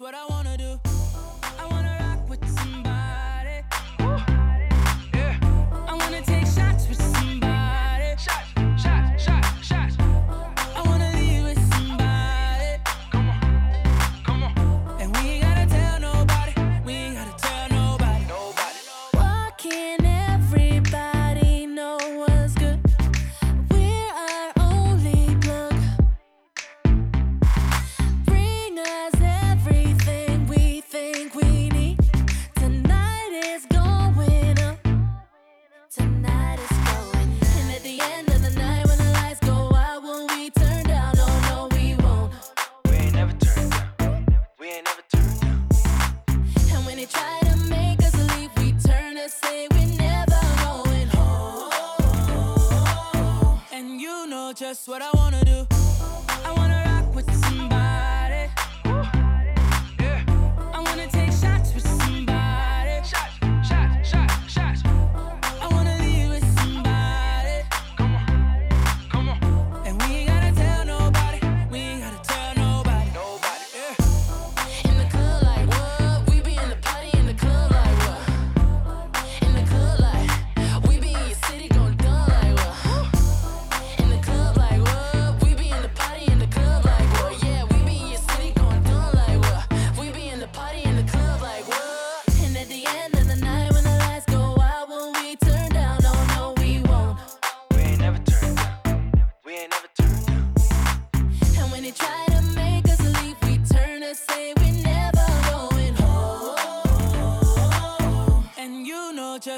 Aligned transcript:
what 0.00 0.14
I 0.14 0.26
want. 0.26 0.43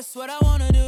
That's 0.06 0.14
what 0.14 0.30
I 0.30 0.38
wanna 0.38 0.70
do. 0.70 0.85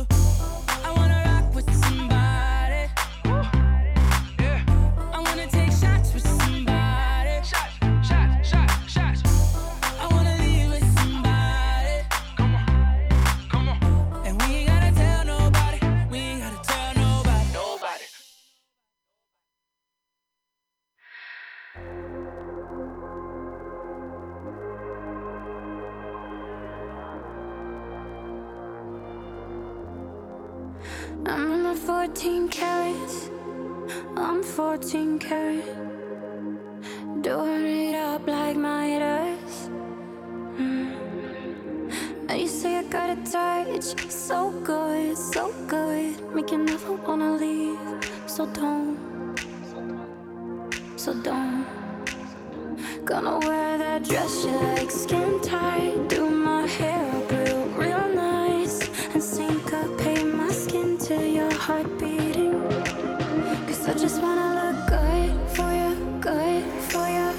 I 63.88 63.94
just 63.94 64.20
wanna 64.20 64.48
look 64.60 64.86
good 64.86 65.56
for 65.56 65.72
you, 65.72 65.94
good 66.20 66.62
for 66.90 67.08
you. 67.08 67.30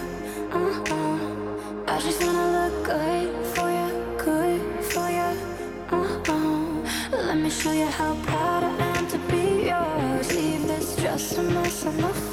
Uh-uh. 0.51 1.85
I 1.87 1.99
just 2.01 2.23
wanna 2.23 2.47
look 2.57 2.85
good 2.85 3.45
for 3.53 3.69
you, 3.69 4.17
good 4.17 4.83
for 4.83 5.07
you. 5.11 5.29
Uh-uh. 5.91 7.27
Let 7.27 7.37
me 7.37 7.51
show 7.51 7.71
you 7.71 7.85
how 7.85 8.15
proud 8.23 8.63
I 8.63 8.97
am 8.97 9.07
to 9.09 9.19
be 9.29 9.67
yours. 9.67 10.33
Leave 10.33 10.65
this 10.67 10.95
dress 10.95 11.37
a 11.37 11.43
mess, 11.43 11.85
I'm 11.85 12.28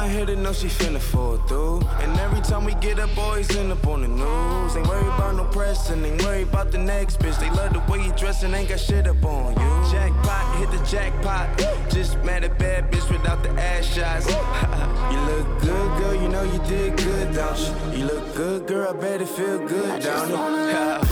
I'ma 0.00 0.08
hit 0.08 0.30
it, 0.30 0.38
know 0.38 0.54
she 0.54 0.66
finna 0.66 0.98
fall 0.98 1.36
through. 1.46 1.82
And 2.00 2.18
every 2.20 2.40
time 2.40 2.64
we 2.64 2.72
get 2.76 2.98
up, 2.98 3.14
boys 3.14 3.54
end 3.54 3.70
up 3.70 3.86
on 3.86 4.00
the 4.00 4.08
news. 4.08 4.74
Ain't 4.74 4.88
worried 4.88 5.04
about 5.04 5.36
no 5.36 5.44
pressing, 5.44 6.02
ain't 6.02 6.22
worried 6.22 6.48
about 6.48 6.72
the 6.72 6.78
next 6.78 7.18
bitch. 7.18 7.38
They 7.38 7.50
love 7.50 7.74
the 7.74 7.80
way 7.80 8.06
you 8.06 8.12
dress 8.14 8.42
and 8.42 8.54
ain't 8.54 8.70
got 8.70 8.80
shit 8.80 9.06
up 9.06 9.22
on 9.22 9.52
you. 9.52 9.92
Jackpot, 9.92 10.56
hit 10.56 10.70
the 10.70 10.82
jackpot. 10.86 11.48
Just 11.90 12.16
mad 12.24 12.44
at 12.44 12.58
bad 12.58 12.90
bitch 12.90 13.12
without 13.12 13.42
the 13.42 13.50
ass 13.50 13.84
shots. 13.84 14.26
you 15.12 15.20
look 15.20 15.60
good, 15.60 15.98
girl, 16.00 16.14
you 16.14 16.28
know 16.30 16.44
you 16.44 16.60
did 16.60 16.96
good, 16.96 17.34
don't 17.34 17.58
you? 17.58 17.98
You 17.98 18.04
look 18.06 18.34
good, 18.34 18.66
girl, 18.66 18.96
I 18.96 18.98
bet 18.98 19.20
it 19.20 19.28
feel 19.28 19.58
good, 19.68 20.02
don't? 20.02 21.06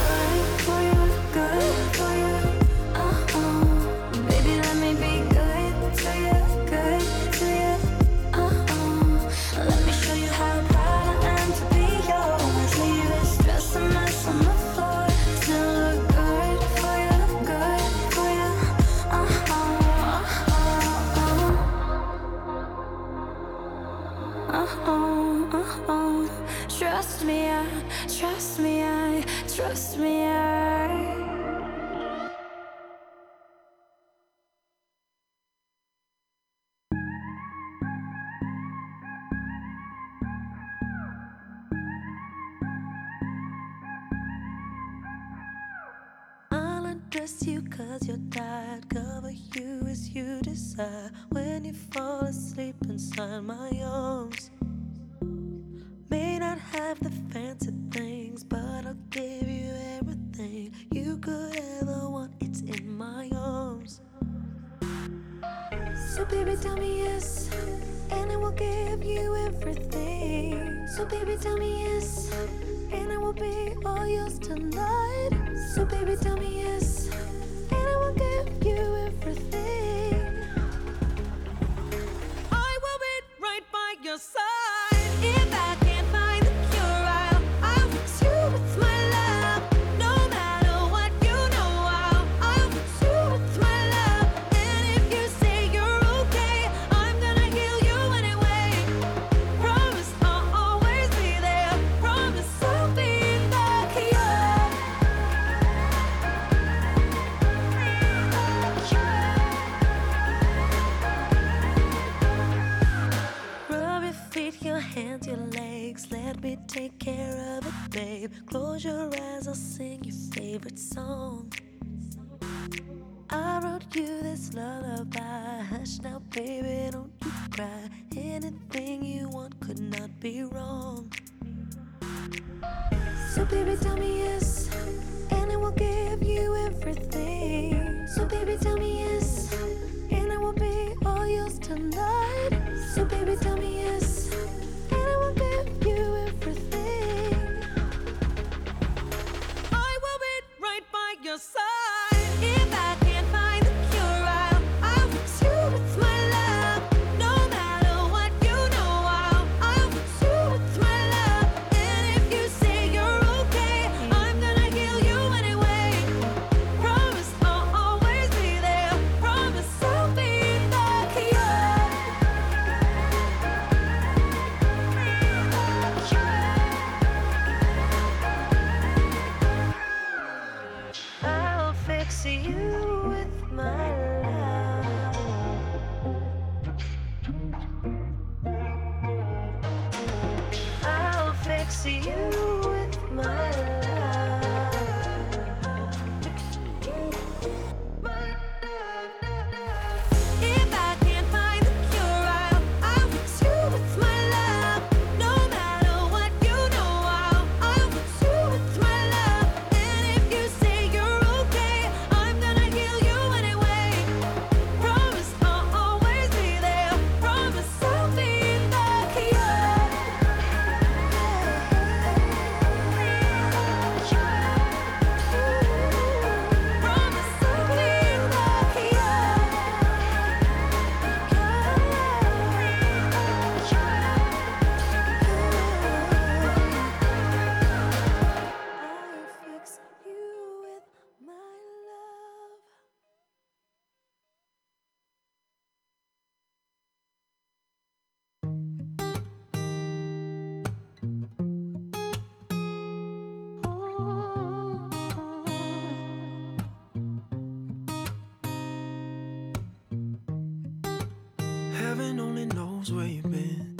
knows 262.79 262.93
where 262.93 263.05
you've 263.05 263.29
been, 263.29 263.75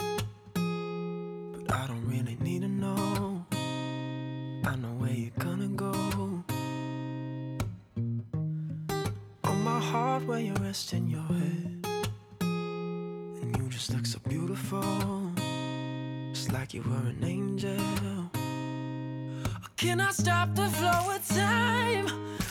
but 1.54 1.74
I 1.74 1.88
don't 1.88 2.06
really 2.06 2.36
need 2.42 2.64
to 2.64 2.68
know. 2.68 3.46
I 4.66 4.76
know 4.76 4.94
where 4.98 5.14
you're 5.14 5.32
gonna 5.40 5.70
go. 5.70 5.94
On 9.46 9.64
my 9.64 9.80
heart, 9.80 10.26
where 10.26 10.40
you 10.40 10.54
rest 10.56 10.92
in 10.92 11.08
your 11.08 11.22
head, 11.22 11.86
and 12.42 13.58
you 13.58 13.70
just 13.70 13.94
look 13.94 14.06
so 14.06 14.20
beautiful, 14.28 15.32
just 16.34 16.52
like 16.52 16.74
you 16.74 16.82
were 16.82 17.10
an 17.10 17.24
angel. 17.24 17.80
Or 19.64 19.70
can 19.78 20.02
I 20.02 20.12
stop 20.12 20.56
the 20.56 20.68
flow 20.68 21.16
of 21.16 21.26
time? 21.26 22.08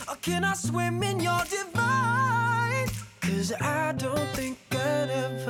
Or 0.08 0.16
can 0.22 0.44
I 0.44 0.54
swim 0.54 1.02
in 1.02 1.20
your 1.20 1.42
divine? 1.44 2.88
Cause 3.20 3.52
I 3.60 3.92
don't 3.92 4.28
think 4.30 4.56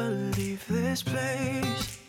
gonna 0.09 0.31
leave 0.37 0.65
this 0.69 1.03
place. 1.03 2.08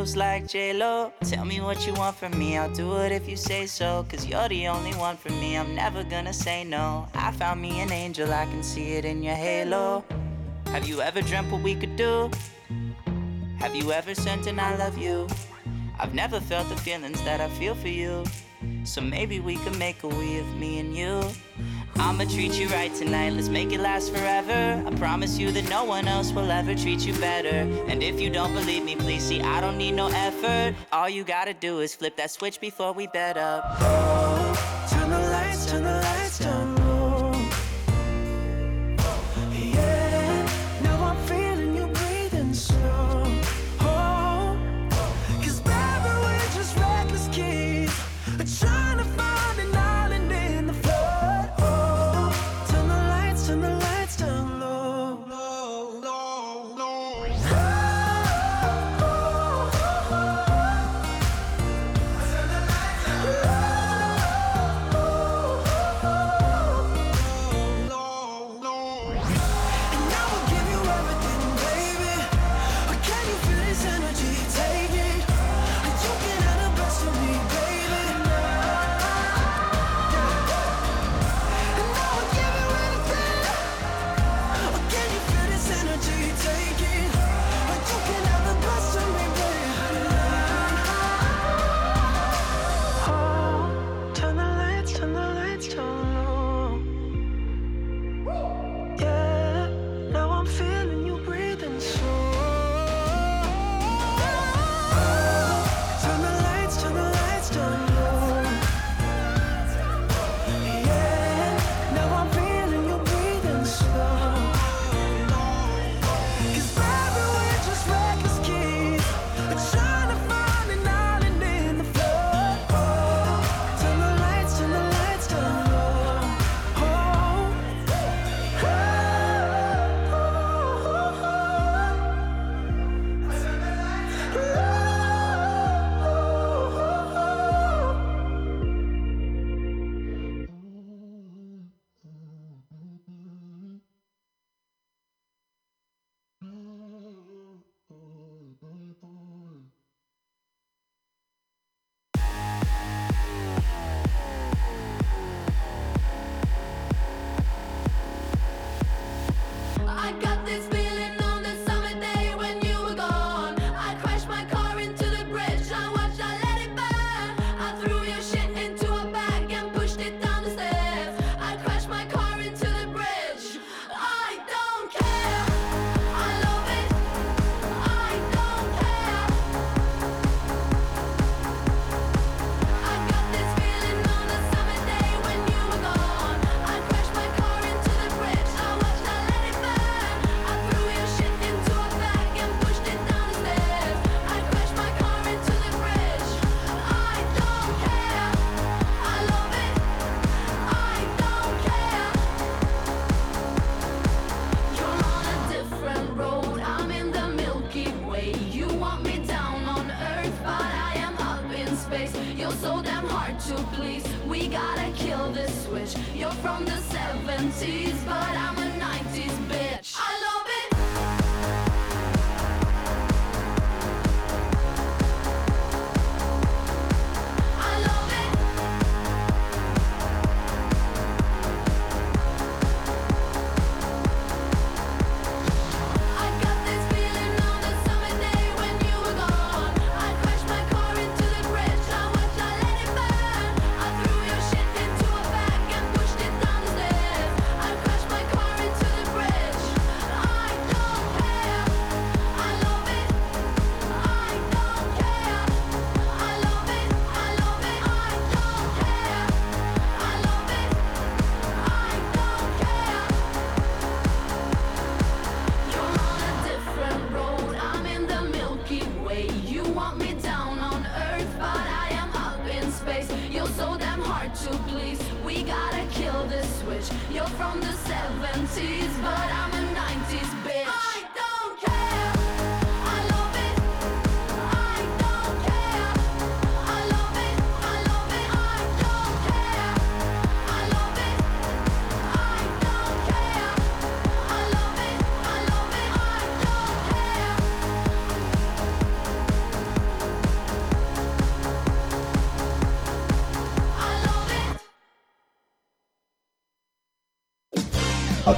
moves 0.00 0.16
like 0.16 0.48
J-Lo. 0.48 1.12
Tell 1.24 1.44
me 1.44 1.60
what 1.60 1.86
you 1.86 1.92
want 1.92 2.16
from 2.16 2.32
me, 2.38 2.56
I'll 2.56 2.72
do 2.72 2.96
it 2.96 3.12
if 3.12 3.28
you 3.28 3.36
say 3.36 3.66
so. 3.66 4.06
Cause 4.08 4.24
you're 4.24 4.48
the 4.48 4.66
only 4.66 4.94
one 4.94 5.14
for 5.14 5.28
me, 5.28 5.58
I'm 5.58 5.74
never 5.74 6.02
gonna 6.04 6.32
say 6.32 6.64
no. 6.64 7.06
I 7.14 7.32
found 7.32 7.60
me 7.60 7.80
an 7.82 7.92
angel, 7.92 8.32
I 8.32 8.46
can 8.46 8.62
see 8.62 8.94
it 8.94 9.04
in 9.04 9.22
your 9.22 9.34
halo. 9.34 10.02
Have 10.68 10.88
you 10.88 11.02
ever 11.02 11.20
dreamt 11.20 11.52
what 11.52 11.60
we 11.60 11.74
could 11.74 11.96
do? 11.96 12.30
Have 13.58 13.74
you 13.74 13.92
ever 13.92 14.14
sent 14.14 14.46
an 14.46 14.58
I 14.58 14.74
love 14.76 14.96
you? 14.96 15.28
I've 15.98 16.14
never 16.14 16.40
felt 16.40 16.70
the 16.70 16.76
feelings 16.76 17.20
that 17.24 17.42
I 17.42 17.50
feel 17.58 17.74
for 17.74 17.88
you. 17.88 18.24
So 18.84 19.02
maybe 19.02 19.38
we 19.38 19.56
could 19.56 19.78
make 19.78 20.02
a 20.02 20.08
we 20.08 20.38
of 20.38 20.48
me 20.56 20.78
and 20.78 20.96
you. 20.96 21.20
I'ma 22.00 22.24
treat 22.24 22.58
you 22.58 22.66
right 22.68 22.92
tonight, 22.94 23.34
let's 23.34 23.50
make 23.50 23.72
it 23.72 23.80
last 23.80 24.10
forever. 24.10 24.82
I 24.86 24.90
promise 24.96 25.38
you 25.38 25.52
that 25.52 25.68
no 25.68 25.84
one 25.84 26.08
else 26.08 26.32
will 26.32 26.50
ever 26.50 26.74
treat 26.74 27.06
you 27.06 27.12
better. 27.20 27.58
And 27.88 28.02
if 28.02 28.18
you 28.18 28.30
don't 28.30 28.54
believe 28.54 28.84
me, 28.84 28.96
please 28.96 29.22
see, 29.22 29.42
I 29.42 29.60
don't 29.60 29.76
need 29.76 29.92
no 29.92 30.08
effort. 30.08 30.74
All 30.92 31.10
you 31.10 31.24
gotta 31.24 31.52
do 31.52 31.80
is 31.80 31.94
flip 31.94 32.16
that 32.16 32.30
switch 32.30 32.58
before 32.58 32.92
we 32.94 33.06
bed 33.06 33.36
up. 33.36 33.64
Oh, 33.80 34.88
turn 34.90 35.10
the 35.10 35.18
lights, 35.18 35.70
turn 35.70 35.82
the 35.82 35.92
lights 35.92 36.38
down. 36.38 36.69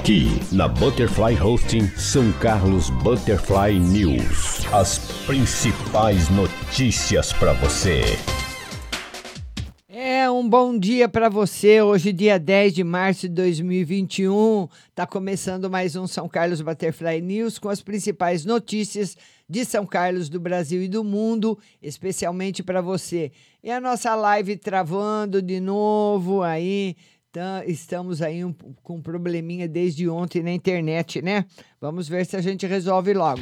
Aqui 0.02 0.26
na 0.50 0.66
Butterfly 0.66 1.40
Hosting 1.40 1.86
São 1.96 2.32
Carlos 2.32 2.90
Butterfly 2.90 3.78
News. 3.78 4.66
As 4.72 4.98
principais 5.26 6.28
notícias 6.28 7.32
para 7.32 7.52
você. 7.52 8.02
É 9.88 10.28
um 10.28 10.48
bom 10.48 10.76
dia 10.76 11.08
para 11.08 11.28
você. 11.28 11.80
Hoje, 11.82 12.12
dia 12.12 12.36
10 12.36 12.74
de 12.74 12.82
março 12.82 13.28
de 13.28 13.34
2021, 13.36 14.66
está 14.88 15.06
começando 15.06 15.70
mais 15.70 15.94
um 15.94 16.08
São 16.08 16.28
Carlos 16.28 16.60
Butterfly 16.60 17.20
News 17.20 17.60
com 17.60 17.68
as 17.68 17.80
principais 17.80 18.44
notícias 18.44 19.16
de 19.48 19.64
São 19.64 19.86
Carlos, 19.86 20.28
do 20.28 20.40
Brasil 20.40 20.82
e 20.82 20.88
do 20.88 21.04
mundo, 21.04 21.56
especialmente 21.80 22.60
para 22.60 22.80
você. 22.80 23.30
E 23.62 23.70
a 23.70 23.80
nossa 23.80 24.16
live 24.16 24.56
travando 24.56 25.40
de 25.40 25.60
novo 25.60 26.42
aí. 26.42 26.96
Tá, 27.32 27.64
estamos 27.66 28.20
aí 28.20 28.44
um- 28.44 28.54
com 28.82 28.96
um 28.96 29.00
probleminha 29.00 29.66
desde 29.66 30.06
ontem 30.06 30.42
na 30.42 30.52
internet, 30.52 31.22
né? 31.22 31.46
Vamos 31.80 32.06
ver 32.06 32.26
se 32.26 32.36
a 32.36 32.42
gente 32.42 32.66
resolve 32.66 33.14
logo. 33.14 33.40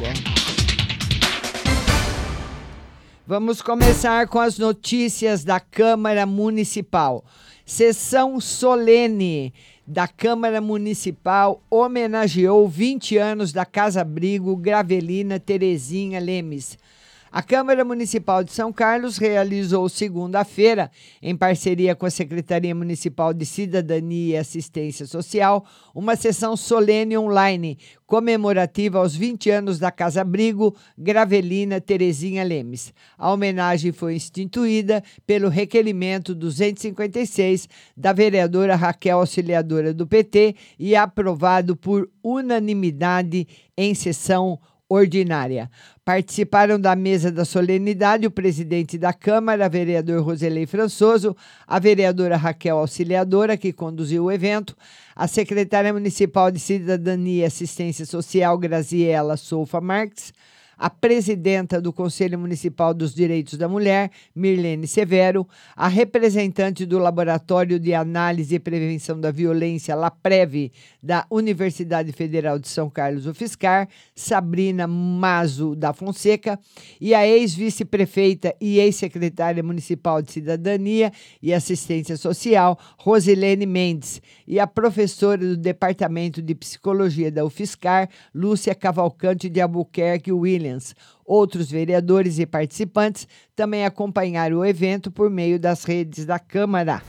Vamos 3.26 3.60
começar 3.60 4.28
com 4.28 4.38
as 4.38 4.58
notícias 4.58 5.42
da 5.42 5.58
Câmara 5.58 6.24
Municipal. 6.24 7.24
Sessão 7.66 8.40
solene 8.40 9.52
da 9.84 10.06
Câmara 10.06 10.60
Municipal 10.60 11.60
homenageou 11.68 12.68
20 12.68 13.16
anos 13.18 13.52
da 13.52 13.64
Casa 13.64 14.02
Abrigo 14.02 14.54
Gravelina 14.56 15.40
Terezinha 15.40 16.20
Lemes. 16.20 16.78
A 17.32 17.44
Câmara 17.44 17.84
Municipal 17.84 18.42
de 18.42 18.50
São 18.50 18.72
Carlos 18.72 19.16
realizou 19.16 19.88
segunda-feira, 19.88 20.90
em 21.22 21.36
parceria 21.36 21.94
com 21.94 22.04
a 22.04 22.10
Secretaria 22.10 22.74
Municipal 22.74 23.32
de 23.32 23.46
Cidadania 23.46 24.34
e 24.34 24.36
Assistência 24.36 25.06
Social, 25.06 25.64
uma 25.94 26.16
sessão 26.16 26.56
solene 26.56 27.16
online 27.16 27.78
comemorativa 28.04 28.98
aos 28.98 29.14
20 29.14 29.48
anos 29.48 29.78
da 29.78 29.92
Casa 29.92 30.22
Abrigo 30.22 30.74
Gravelina 30.98 31.80
Terezinha 31.80 32.42
Lemes. 32.42 32.92
A 33.16 33.32
homenagem 33.32 33.92
foi 33.92 34.16
instituída 34.16 35.00
pelo 35.24 35.48
requerimento 35.48 36.34
256 36.34 37.68
da 37.96 38.12
vereadora 38.12 38.74
Raquel 38.74 39.20
Auxiliadora 39.20 39.94
do 39.94 40.04
PT 40.04 40.56
e 40.76 40.96
aprovado 40.96 41.76
por 41.76 42.10
unanimidade 42.24 43.46
em 43.76 43.94
sessão 43.94 44.58
ordinária. 44.90 45.70
Participaram 46.04 46.80
da 46.80 46.96
mesa 46.96 47.30
da 47.30 47.44
solenidade 47.44 48.26
o 48.26 48.30
presidente 48.30 48.98
da 48.98 49.12
Câmara, 49.12 49.68
vereador 49.68 50.20
Roselei 50.20 50.66
Françoso, 50.66 51.36
a 51.64 51.78
vereadora 51.78 52.36
Raquel 52.36 52.76
Auxiliadora, 52.76 53.56
que 53.56 53.72
conduziu 53.72 54.24
o 54.24 54.32
evento, 54.32 54.76
a 55.14 55.28
secretária 55.28 55.92
municipal 55.92 56.50
de 56.50 56.58
Cidadania 56.58 57.42
e 57.42 57.46
Assistência 57.46 58.04
Social, 58.04 58.58
Graziela 58.58 59.36
Soufa 59.36 59.80
Marques, 59.80 60.32
a 60.80 60.88
presidenta 60.88 61.78
do 61.78 61.92
Conselho 61.92 62.38
Municipal 62.38 62.94
dos 62.94 63.14
Direitos 63.14 63.58
da 63.58 63.68
Mulher, 63.68 64.10
Mirlene 64.34 64.86
Severo, 64.86 65.46
a 65.76 65.88
representante 65.88 66.86
do 66.86 66.98
Laboratório 66.98 67.78
de 67.78 67.92
Análise 67.92 68.54
e 68.54 68.58
Prevenção 68.58 69.20
da 69.20 69.30
Violência, 69.30 69.94
LAPREV, 69.94 70.72
da 71.02 71.26
Universidade 71.30 72.12
Federal 72.12 72.58
de 72.58 72.66
São 72.66 72.88
Carlos, 72.88 73.26
UFSCar, 73.26 73.90
Sabrina 74.14 74.86
Mazo 74.86 75.76
da 75.76 75.92
Fonseca, 75.92 76.58
e 76.98 77.14
a 77.14 77.26
ex-vice-prefeita 77.26 78.54
e 78.58 78.78
ex-secretária 78.78 79.62
municipal 79.62 80.22
de 80.22 80.32
Cidadania 80.32 81.12
e 81.42 81.52
Assistência 81.52 82.16
Social, 82.16 82.78
Rosilene 82.96 83.66
Mendes, 83.66 84.22
e 84.46 84.58
a 84.58 84.66
professora 84.66 85.36
do 85.36 85.58
Departamento 85.58 86.40
de 86.40 86.54
Psicologia 86.54 87.30
da 87.30 87.44
UFSCar, 87.44 88.08
Lúcia 88.34 88.74
Cavalcante 88.74 89.50
de 89.50 89.60
Albuquerque 89.60 90.32
Williams. 90.32 90.69
Outros 91.24 91.70
vereadores 91.70 92.38
e 92.38 92.46
participantes 92.46 93.26
também 93.54 93.84
acompanharam 93.84 94.58
o 94.58 94.64
evento 94.64 95.10
por 95.10 95.30
meio 95.30 95.58
das 95.58 95.84
redes 95.84 96.24
da 96.24 96.38
Câmara. 96.38 97.02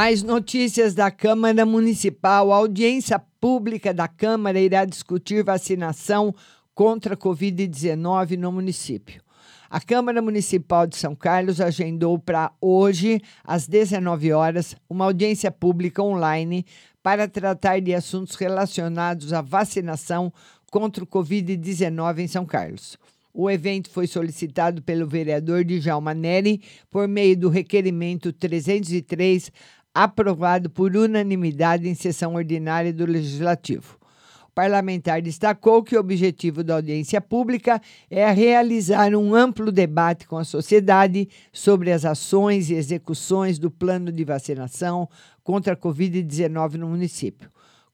Mais 0.00 0.22
notícias 0.22 0.94
da 0.94 1.10
Câmara 1.10 1.66
Municipal. 1.66 2.50
A 2.50 2.56
audiência 2.56 3.18
pública 3.38 3.92
da 3.92 4.08
Câmara 4.08 4.58
irá 4.58 4.86
discutir 4.86 5.44
vacinação 5.44 6.34
contra 6.74 7.12
a 7.12 7.16
Covid-19 7.18 8.38
no 8.38 8.50
município. 8.50 9.22
A 9.68 9.78
Câmara 9.78 10.22
Municipal 10.22 10.86
de 10.86 10.96
São 10.96 11.14
Carlos 11.14 11.60
agendou 11.60 12.18
para 12.18 12.50
hoje, 12.62 13.20
às 13.44 13.68
19 13.68 14.32
horas, 14.32 14.74
uma 14.88 15.04
audiência 15.04 15.50
pública 15.50 16.02
online 16.02 16.64
para 17.02 17.28
tratar 17.28 17.78
de 17.82 17.92
assuntos 17.92 18.36
relacionados 18.36 19.34
à 19.34 19.42
vacinação 19.42 20.32
contra 20.70 21.04
o 21.04 21.06
Covid-19 21.06 22.20
em 22.20 22.26
São 22.26 22.46
Carlos. 22.46 22.96
O 23.32 23.48
evento 23.48 23.90
foi 23.90 24.06
solicitado 24.06 24.82
pelo 24.82 25.06
vereador 25.06 25.64
Djalma 25.64 26.12
Neri 26.12 26.60
por 26.90 27.06
meio 27.06 27.36
do 27.36 27.48
requerimento 27.48 28.32
303, 28.32 29.52
aprovado 29.94 30.70
por 30.70 30.96
unanimidade 30.96 31.88
em 31.88 31.94
sessão 31.94 32.34
ordinária 32.34 32.92
do 32.92 33.04
Legislativo. 33.04 33.98
O 34.46 34.52
parlamentar 34.52 35.22
destacou 35.22 35.82
que 35.82 35.96
o 35.96 36.00
objetivo 36.00 36.64
da 36.64 36.74
audiência 36.74 37.20
pública 37.20 37.80
é 38.10 38.28
realizar 38.30 39.14
um 39.14 39.34
amplo 39.34 39.70
debate 39.70 40.26
com 40.26 40.36
a 40.36 40.44
sociedade 40.44 41.28
sobre 41.52 41.92
as 41.92 42.04
ações 42.04 42.68
e 42.68 42.74
execuções 42.74 43.58
do 43.58 43.70
plano 43.70 44.10
de 44.10 44.24
vacinação 44.24 45.08
contra 45.44 45.74
a 45.74 45.76
Covid-19 45.76 46.74
no 46.74 46.88
município 46.88 47.50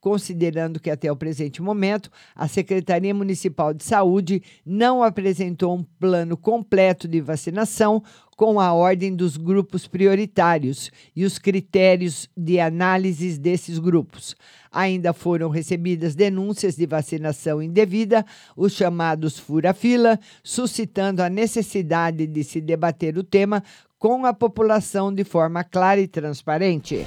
considerando 0.07 0.79
que 0.79 0.89
até 0.89 1.11
o 1.11 1.17
presente 1.17 1.61
momento 1.61 2.13
a 2.33 2.47
Secretaria 2.47 3.13
Municipal 3.13 3.75
de 3.75 3.83
Saúde 3.83 4.41
não 4.65 5.03
apresentou 5.03 5.75
um 5.75 5.83
plano 5.83 6.37
completo 6.37 7.09
de 7.09 7.21
vacinação 7.21 8.01
com 8.37 8.61
a 8.61 8.73
ordem 8.73 9.17
dos 9.17 9.37
grupos 9.37 9.89
prioritários 9.89 10.93
e 11.17 11.25
os 11.25 11.41
critérios 11.41 12.29
de 12.37 12.61
análises 12.61 13.37
desses 13.37 13.81
grupos. 13.81 14.37
Ainda 14.71 15.13
foram 15.13 15.49
recebidas 15.49 16.15
denúncias 16.15 16.77
de 16.77 16.87
vacinação 16.87 17.61
indevida, 17.61 18.25
os 18.57 18.75
chamados 18.75 19.41
fura-fila, 19.41 20.21
suscitando 20.41 21.19
a 21.19 21.29
necessidade 21.29 22.29
de 22.29 22.45
se 22.45 22.61
debater 22.61 23.19
o 23.19 23.25
tema 23.25 23.61
com 23.99 24.25
a 24.25 24.33
população 24.33 25.13
de 25.13 25.25
forma 25.25 25.65
clara 25.65 26.01
e 26.01 26.07
transparente. 26.07 27.05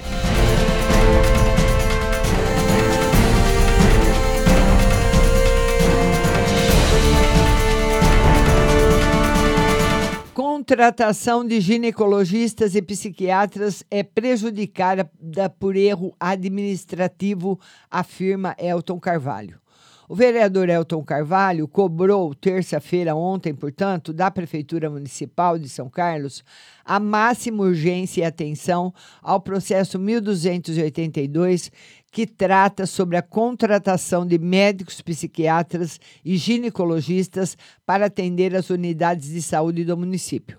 Contratação 10.60 11.42
de 11.42 11.58
ginecologistas 11.58 12.74
e 12.74 12.82
psiquiatras 12.82 13.82
é 13.90 14.02
prejudicada 14.02 15.10
por 15.58 15.74
erro 15.74 16.14
administrativo, 16.20 17.58
afirma 17.90 18.54
Elton 18.58 19.00
Carvalho. 19.00 19.58
O 20.06 20.14
vereador 20.14 20.68
Elton 20.68 21.02
Carvalho 21.02 21.66
cobrou 21.66 22.34
terça-feira 22.34 23.14
ontem, 23.14 23.54
portanto, 23.54 24.12
da 24.12 24.30
Prefeitura 24.30 24.90
Municipal 24.90 25.58
de 25.58 25.68
São 25.68 25.88
Carlos 25.88 26.44
a 26.84 26.98
máxima 26.98 27.62
urgência 27.62 28.20
e 28.20 28.24
atenção 28.24 28.92
ao 29.22 29.40
processo 29.40 29.98
1282, 29.98 31.70
que 32.10 32.26
trata 32.26 32.86
sobre 32.86 33.16
a 33.16 33.22
contratação 33.22 34.26
de 34.26 34.38
médicos 34.38 35.00
psiquiatras 35.00 36.00
e 36.24 36.36
ginecologistas 36.36 37.56
para 37.86 38.06
atender 38.06 38.54
as 38.54 38.68
unidades 38.70 39.28
de 39.28 39.40
saúde 39.40 39.84
do 39.84 39.96
município. 39.96 40.58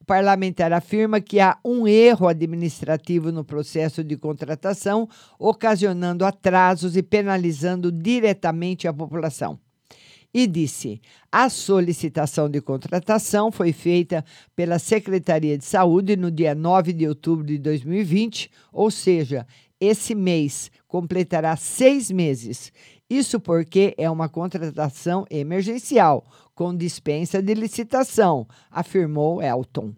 O 0.00 0.04
parlamentar 0.04 0.72
afirma 0.72 1.20
que 1.20 1.38
há 1.38 1.56
um 1.64 1.86
erro 1.86 2.26
administrativo 2.26 3.30
no 3.30 3.44
processo 3.44 4.02
de 4.02 4.16
contratação, 4.16 5.08
ocasionando 5.38 6.24
atrasos 6.24 6.96
e 6.96 7.02
penalizando 7.02 7.92
diretamente 7.92 8.88
a 8.88 8.92
população. 8.92 9.58
E 10.34 10.46
disse: 10.46 11.00
a 11.30 11.48
solicitação 11.48 12.48
de 12.48 12.60
contratação 12.60 13.52
foi 13.52 13.72
feita 13.72 14.24
pela 14.56 14.78
Secretaria 14.78 15.58
de 15.58 15.64
Saúde 15.64 16.16
no 16.16 16.30
dia 16.30 16.54
9 16.54 16.92
de 16.92 17.06
outubro 17.06 17.44
de 17.44 17.58
2020, 17.58 18.50
ou 18.72 18.90
seja, 18.90 19.46
esse 19.82 20.14
mês 20.14 20.70
completará 20.86 21.56
seis 21.56 22.08
meses. 22.08 22.72
Isso 23.10 23.40
porque 23.40 23.94
é 23.98 24.08
uma 24.08 24.28
contratação 24.28 25.26
emergencial, 25.28 26.24
com 26.54 26.72
dispensa 26.74 27.42
de 27.42 27.52
licitação, 27.52 28.46
afirmou 28.70 29.42
Elton. 29.42 29.92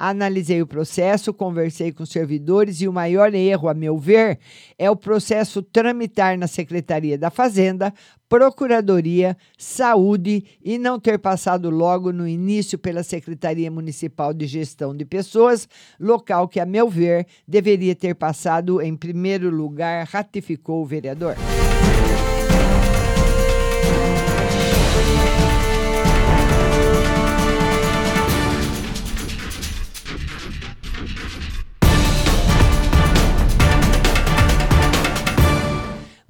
Analisei 0.00 0.62
o 0.62 0.66
processo, 0.66 1.34
conversei 1.34 1.90
com 1.90 2.06
servidores 2.06 2.80
e 2.80 2.86
o 2.86 2.92
maior 2.92 3.34
erro, 3.34 3.68
a 3.68 3.74
meu 3.74 3.98
ver, 3.98 4.38
é 4.78 4.88
o 4.88 4.94
processo 4.94 5.60
tramitar 5.60 6.38
na 6.38 6.46
Secretaria 6.46 7.18
da 7.18 7.30
Fazenda, 7.30 7.92
Procuradoria, 8.28 9.36
Saúde 9.56 10.44
e 10.62 10.78
não 10.78 11.00
ter 11.00 11.18
passado 11.18 11.68
logo 11.68 12.12
no 12.12 12.28
início 12.28 12.78
pela 12.78 13.02
Secretaria 13.02 13.72
Municipal 13.72 14.32
de 14.32 14.46
Gestão 14.46 14.94
de 14.94 15.04
Pessoas, 15.04 15.68
local 15.98 16.46
que, 16.46 16.60
a 16.60 16.66
meu 16.66 16.88
ver, 16.88 17.26
deveria 17.46 17.96
ter 17.96 18.14
passado 18.14 18.80
em 18.80 18.94
primeiro 18.94 19.50
lugar, 19.50 20.06
ratificou 20.06 20.80
o 20.80 20.86
vereador. 20.86 21.34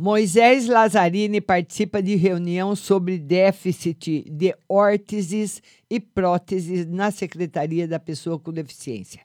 Moisés 0.00 0.68
Lazzarini 0.68 1.40
participa 1.40 2.00
de 2.00 2.14
reunião 2.14 2.76
sobre 2.76 3.18
déficit 3.18 4.30
de 4.30 4.54
órteses 4.68 5.60
e 5.90 5.98
próteses 5.98 6.86
na 6.86 7.10
Secretaria 7.10 7.88
da 7.88 7.98
Pessoa 7.98 8.38
com 8.38 8.52
Deficiência. 8.52 9.20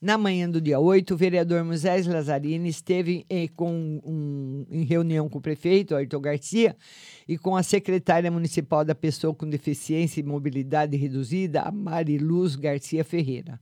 Na 0.00 0.16
manhã 0.16 0.48
do 0.48 0.58
dia 0.58 0.80
8, 0.80 1.12
o 1.12 1.16
vereador 1.18 1.62
Moisés 1.64 2.06
Lazzarini 2.06 2.70
esteve 2.70 3.26
em, 3.28 3.46
com 3.46 4.00
um, 4.02 4.64
em 4.70 4.84
reunião 4.84 5.28
com 5.28 5.36
o 5.38 5.42
prefeito, 5.42 5.94
Ayrton 5.94 6.20
Garcia, 6.20 6.74
e 7.28 7.36
com 7.36 7.54
a 7.54 7.62
secretária 7.62 8.30
municipal 8.30 8.86
da 8.86 8.94
Pessoa 8.94 9.34
com 9.34 9.46
Deficiência 9.46 10.20
e 10.20 10.24
Mobilidade 10.24 10.96
Reduzida, 10.96 11.70
Mariluz 11.70 12.56
Garcia 12.56 13.04
Ferreira. 13.04 13.60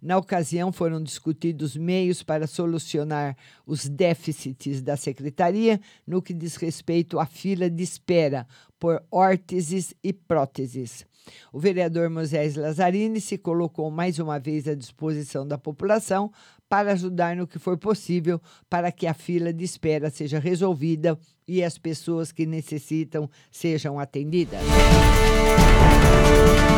Na 0.00 0.18
ocasião, 0.18 0.72
foram 0.72 1.02
discutidos 1.02 1.76
meios 1.76 2.22
para 2.22 2.46
solucionar 2.46 3.36
os 3.66 3.88
déficits 3.88 4.82
da 4.82 4.96
secretaria 4.96 5.80
no 6.06 6.22
que 6.22 6.34
diz 6.34 6.56
respeito 6.56 7.18
à 7.18 7.26
fila 7.26 7.70
de 7.70 7.82
espera 7.82 8.46
por 8.78 9.02
órteses 9.10 9.94
e 10.02 10.12
próteses. 10.12 11.06
O 11.52 11.58
vereador 11.58 12.10
Moisés 12.10 12.54
Lazzarini 12.54 13.20
se 13.20 13.38
colocou 13.38 13.90
mais 13.90 14.18
uma 14.18 14.38
vez 14.38 14.68
à 14.68 14.74
disposição 14.74 15.46
da 15.46 15.56
população 15.56 16.30
para 16.68 16.92
ajudar 16.92 17.36
no 17.36 17.46
que 17.46 17.58
for 17.58 17.78
possível 17.78 18.40
para 18.68 18.90
que 18.90 19.06
a 19.06 19.14
fila 19.14 19.52
de 19.52 19.64
espera 19.64 20.10
seja 20.10 20.38
resolvida 20.38 21.18
e 21.46 21.62
as 21.62 21.78
pessoas 21.78 22.32
que 22.32 22.46
necessitam 22.46 23.30
sejam 23.50 23.98
atendidas. 23.98 24.60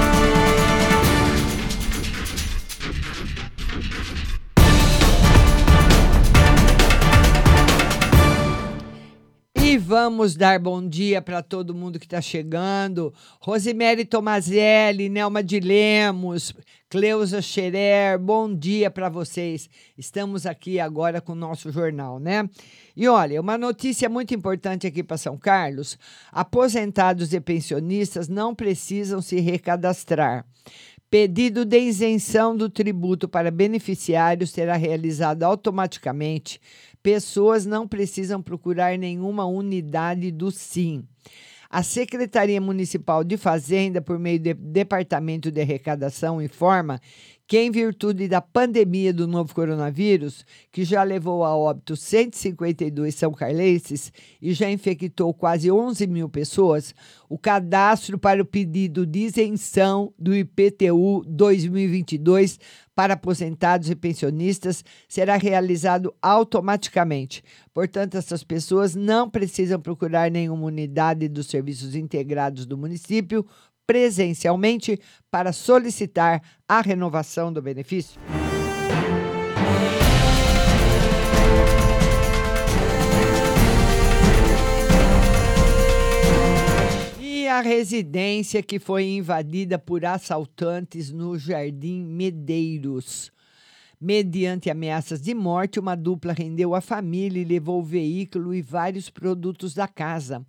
E 0.03 0.06
vamos 9.87 10.35
dar 10.35 10.59
bom 10.59 10.87
dia 10.87 11.23
para 11.23 11.41
todo 11.41 11.73
mundo 11.73 12.01
que 12.01 12.07
está 12.07 12.21
chegando. 12.21 13.15
Rosemary 13.39 14.05
Tomazelli, 14.05 15.09
Nelma 15.09 15.45
de 15.45 15.61
Lemos, 15.61 16.53
Cleusa 16.91 17.41
Scherer, 17.41 18.19
bom 18.19 18.53
dia 18.53 18.91
para 18.91 19.09
vocês. 19.09 19.71
Estamos 19.97 20.45
aqui 20.45 20.81
agora 20.81 21.21
com 21.21 21.33
o 21.33 21.37
nosso 21.37 21.71
jornal, 21.71 22.19
né? 22.19 22.51
E 22.97 23.07
olha, 23.07 23.41
uma 23.41 23.57
notícia 23.57 24.09
muito 24.09 24.35
importante 24.35 24.89
aqui 24.89 25.05
para 25.05 25.17
São 25.17 25.39
Carlos: 25.39 25.97
aposentados 26.33 27.33
e 27.33 27.41
pensionistas 27.41 28.27
não 28.27 28.57
precisam 28.57 29.23
se 29.23 29.39
recadastrar. 29.39 30.45
Pedido 31.09 31.65
de 31.65 31.79
isenção 31.79 32.57
do 32.57 32.69
tributo 32.69 33.29
para 33.29 33.53
beneficiários 33.53 34.51
será 34.51 34.75
realizado 34.75 35.45
automaticamente. 35.45 36.61
Pessoas 37.07 37.65
não 37.65 37.87
precisam 37.87 38.43
procurar 38.43 38.99
nenhuma 38.99 39.47
unidade 39.47 40.33
do 40.33 40.51
SIM. 40.51 41.07
A 41.71 41.81
Secretaria 41.81 42.61
Municipal 42.61 43.23
de 43.23 43.37
Fazenda, 43.37 44.03
por 44.03 44.19
meio 44.19 44.41
do 44.41 44.55
Departamento 44.55 45.53
de 45.53 45.61
Arrecadação, 45.61 46.43
informa 46.43 47.01
que, 47.47 47.59
em 47.59 47.71
virtude 47.71 48.27
da 48.27 48.41
pandemia 48.41 49.13
do 49.13 49.27
novo 49.27 49.55
coronavírus, 49.55 50.45
que 50.73 50.85
já 50.85 51.03
levou 51.03 51.45
a 51.45 51.57
óbito 51.57 51.97
152 51.97 53.15
são 53.15 53.33
carlenses 53.33 54.13
e 54.43 54.53
já 54.53 54.69
infectou 54.69 55.33
quase 55.33 55.71
11 55.71 56.07
mil 56.09 56.29
pessoas, 56.29 56.95
o 57.29 57.39
cadastro 57.39 58.19
para 58.19 58.43
o 58.43 58.45
pedido 58.45 59.07
de 59.07 59.21
isenção 59.21 60.13
do 60.19 60.35
IPTU 60.35 61.23
2022 61.27 62.59
para 62.97 63.15
aposentados 63.15 63.91
e 63.91 63.95
pensionistas 63.95 64.83
será 65.07 65.37
realizado 65.37 66.15
automaticamente. 66.21 67.45
Portanto, 67.73 68.17
essas 68.17 68.43
pessoas 68.43 68.95
não 68.95 69.29
precisam 69.29 69.79
procurar 69.79 70.31
nenhuma 70.31 70.65
unidade 70.65 71.29
dos 71.29 71.47
serviços 71.47 71.95
integrados 71.95 72.65
do 72.65 72.79
município 72.79 73.47
presencialmente 73.87 75.01
para 75.31 75.53
solicitar 75.53 76.43
a 76.69 76.81
renovação 76.81 77.53
do 77.53 77.63
benefício. 77.63 78.21
E 87.21 87.47
a 87.47 87.61
residência 87.61 88.63
que 88.63 88.81
foi 88.81 89.05
invadida 89.05 89.79
por 89.79 90.05
assaltantes 90.05 91.13
no 91.13 91.39
Jardim 91.39 92.03
Medeiros. 92.03 93.31
Mediante 93.99 94.69
ameaças 94.69 95.23
de 95.23 95.33
morte, 95.33 95.81
uma 95.81 95.97
dupla 95.97 96.35
rendeu 96.35 96.75
a 96.75 96.83
família 96.83 97.41
e 97.41 97.45
levou 97.45 97.81
o 97.81 97.85
veículo 97.85 98.55
e 98.55 98.61
vários 98.61 99.09
produtos 99.09 99.73
da 99.73 99.89
casa. 99.89 100.45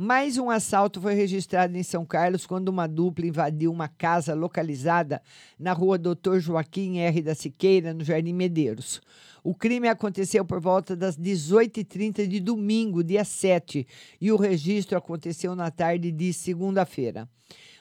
Mais 0.00 0.38
um 0.38 0.48
assalto 0.48 1.00
foi 1.00 1.14
registrado 1.14 1.76
em 1.76 1.82
São 1.82 2.06
Carlos 2.06 2.46
quando 2.46 2.68
uma 2.68 2.86
dupla 2.86 3.26
invadiu 3.26 3.72
uma 3.72 3.88
casa 3.88 4.32
localizada 4.32 5.20
na 5.58 5.72
rua 5.72 5.98
Doutor 5.98 6.38
Joaquim 6.38 6.98
R. 6.98 7.20
da 7.20 7.34
Siqueira, 7.34 7.92
no 7.92 8.04
Jardim 8.04 8.32
Medeiros. 8.32 9.02
O 9.42 9.56
crime 9.56 9.88
aconteceu 9.88 10.44
por 10.44 10.60
volta 10.60 10.94
das 10.94 11.18
18h30 11.18 12.28
de 12.28 12.38
domingo, 12.38 13.02
dia 13.02 13.24
7, 13.24 13.84
e 14.20 14.30
o 14.30 14.36
registro 14.36 14.96
aconteceu 14.96 15.56
na 15.56 15.68
tarde 15.68 16.12
de 16.12 16.32
segunda-feira. 16.32 17.28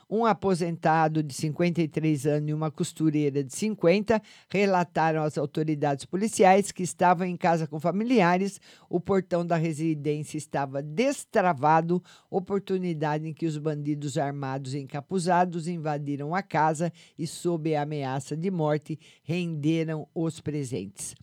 Um 0.09 0.25
aposentado 0.25 1.21
de 1.21 1.33
53 1.33 2.25
anos 2.27 2.49
e 2.49 2.53
uma 2.53 2.71
costureira 2.71 3.43
de 3.43 3.53
50 3.53 4.21
relataram 4.49 5.21
às 5.21 5.37
autoridades 5.37 6.05
policiais 6.05 6.71
que 6.71 6.81
estavam 6.81 7.27
em 7.27 7.35
casa 7.35 7.67
com 7.67 7.77
familiares. 7.77 8.61
O 8.89 9.01
portão 9.01 9.45
da 9.45 9.57
residência 9.57 10.37
estava 10.37 10.81
destravado, 10.81 12.01
oportunidade 12.29 13.27
em 13.27 13.33
que 13.33 13.45
os 13.45 13.57
bandidos 13.57 14.17
armados 14.17 14.73
e 14.73 14.79
encapuzados 14.79 15.67
invadiram 15.67 16.33
a 16.33 16.41
casa 16.41 16.89
e, 17.19 17.27
sob 17.27 17.75
a 17.75 17.81
ameaça 17.81 18.37
de 18.37 18.49
morte, 18.49 18.97
renderam 19.23 20.07
os 20.15 20.39
presentes. 20.39 21.15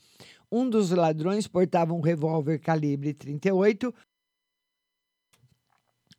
Um 0.52 0.68
dos 0.68 0.90
ladrões 0.90 1.48
portava 1.48 1.94
um 1.94 2.02
revólver 2.02 2.58
calibre 2.58 3.14
38 3.14 3.94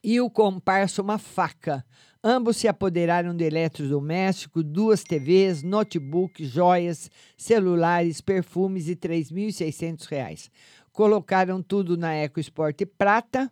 e 0.03 0.21
o 0.21 0.29
comparsa 0.29 1.01
uma 1.01 1.17
faca. 1.17 1.83
Ambos 2.27 2.57
se 2.57 2.67
apoderaram 2.67 3.35
de 3.35 3.43
eletrodoméstico, 3.43 4.63
duas 4.63 5.03
TVs, 5.03 5.61
notebook, 5.61 6.43
joias, 6.43 7.11
celulares, 7.37 8.19
perfumes 8.19 8.87
e 8.87 8.93
R$ 8.93 8.95
3.600. 8.95 10.49
Colocaram 10.91 11.61
tudo 11.61 11.95
na 11.95 12.15
EcoSport 12.15 12.83
Prata 12.97 13.47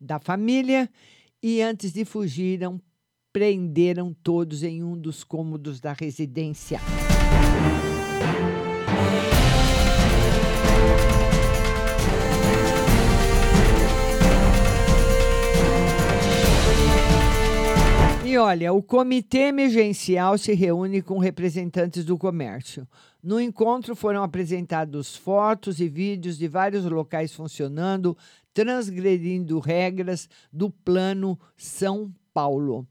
da 0.00 0.20
família 0.20 0.88
e 1.42 1.60
antes 1.60 1.92
de 1.92 2.04
fugiram, 2.04 2.80
prenderam 3.32 4.14
todos 4.22 4.62
em 4.62 4.84
um 4.84 4.96
dos 4.96 5.24
cômodos 5.24 5.80
da 5.80 5.92
residência. 5.92 6.78
E 18.32 18.38
olha, 18.38 18.72
o 18.72 18.82
comitê 18.82 19.48
emergencial 19.48 20.38
se 20.38 20.54
reúne 20.54 21.02
com 21.02 21.18
representantes 21.18 22.02
do 22.02 22.16
comércio. 22.16 22.88
No 23.22 23.38
encontro 23.38 23.94
foram 23.94 24.22
apresentados 24.22 25.14
fotos 25.14 25.80
e 25.80 25.86
vídeos 25.86 26.38
de 26.38 26.48
vários 26.48 26.86
locais 26.86 27.34
funcionando, 27.34 28.16
transgredindo 28.54 29.58
regras 29.58 30.30
do 30.50 30.70
Plano 30.70 31.38
São 31.58 32.10
Paulo. 32.32 32.88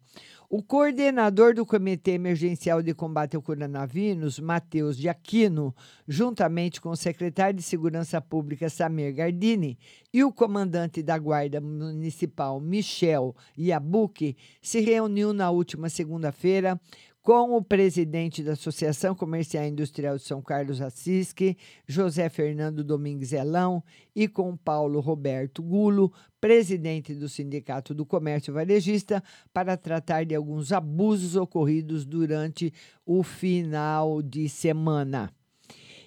O 0.54 0.62
coordenador 0.62 1.54
do 1.54 1.66
Comitê 1.66 2.12
Emergencial 2.12 2.84
de 2.84 2.94
Combate 2.94 3.38
ao 3.38 3.42
Coronavírus, 3.42 4.38
Matheus 4.38 4.98
de 4.98 5.08
Aquino, 5.08 5.74
juntamente 6.06 6.82
com 6.82 6.90
o 6.90 6.96
secretário 6.98 7.56
de 7.56 7.64
Segurança 7.64 8.20
Pública, 8.20 8.70
Samir 8.70 9.16
Gardini, 9.16 9.80
e 10.14 10.26
o 10.26 10.34
comandante 10.34 11.02
da 11.02 11.18
Guarda 11.18 11.62
Municipal, 11.62 12.60
Michel 12.60 13.34
Iabuque, 13.58 14.36
se 14.62 14.82
reuniu 14.82 15.32
na 15.32 15.50
última 15.50 15.88
segunda-feira 15.88 16.78
com 17.22 17.56
o 17.56 17.64
presidente 17.64 18.44
da 18.44 18.54
Associação 18.54 19.14
Comercial 19.14 19.64
e 19.64 19.70
Industrial 19.70 20.18
de 20.18 20.24
São 20.24 20.42
Carlos 20.42 20.82
Assisque, 20.82 21.56
José 21.88 22.28
Fernando 22.30 22.84
Domingues 22.84 23.32
Elão, 23.32 23.84
e 24.14 24.28
com 24.28 24.58
Paulo 24.58 25.00
Roberto 25.00 25.62
Gulo, 25.62 26.12
presidente 26.42 27.14
do 27.14 27.30
Sindicato 27.30 27.94
do 27.94 28.06
Comércio 28.06 28.54
Varejista, 28.54 29.24
para 29.54 29.78
tratar 29.78 30.26
de 30.26 30.36
alguns 30.36 30.72
abusos 30.72 31.36
ocorridos 31.36 32.04
durante 32.04 32.74
o 33.06 33.22
final 33.22 34.22
de 34.24 34.50
semana. 34.50 35.32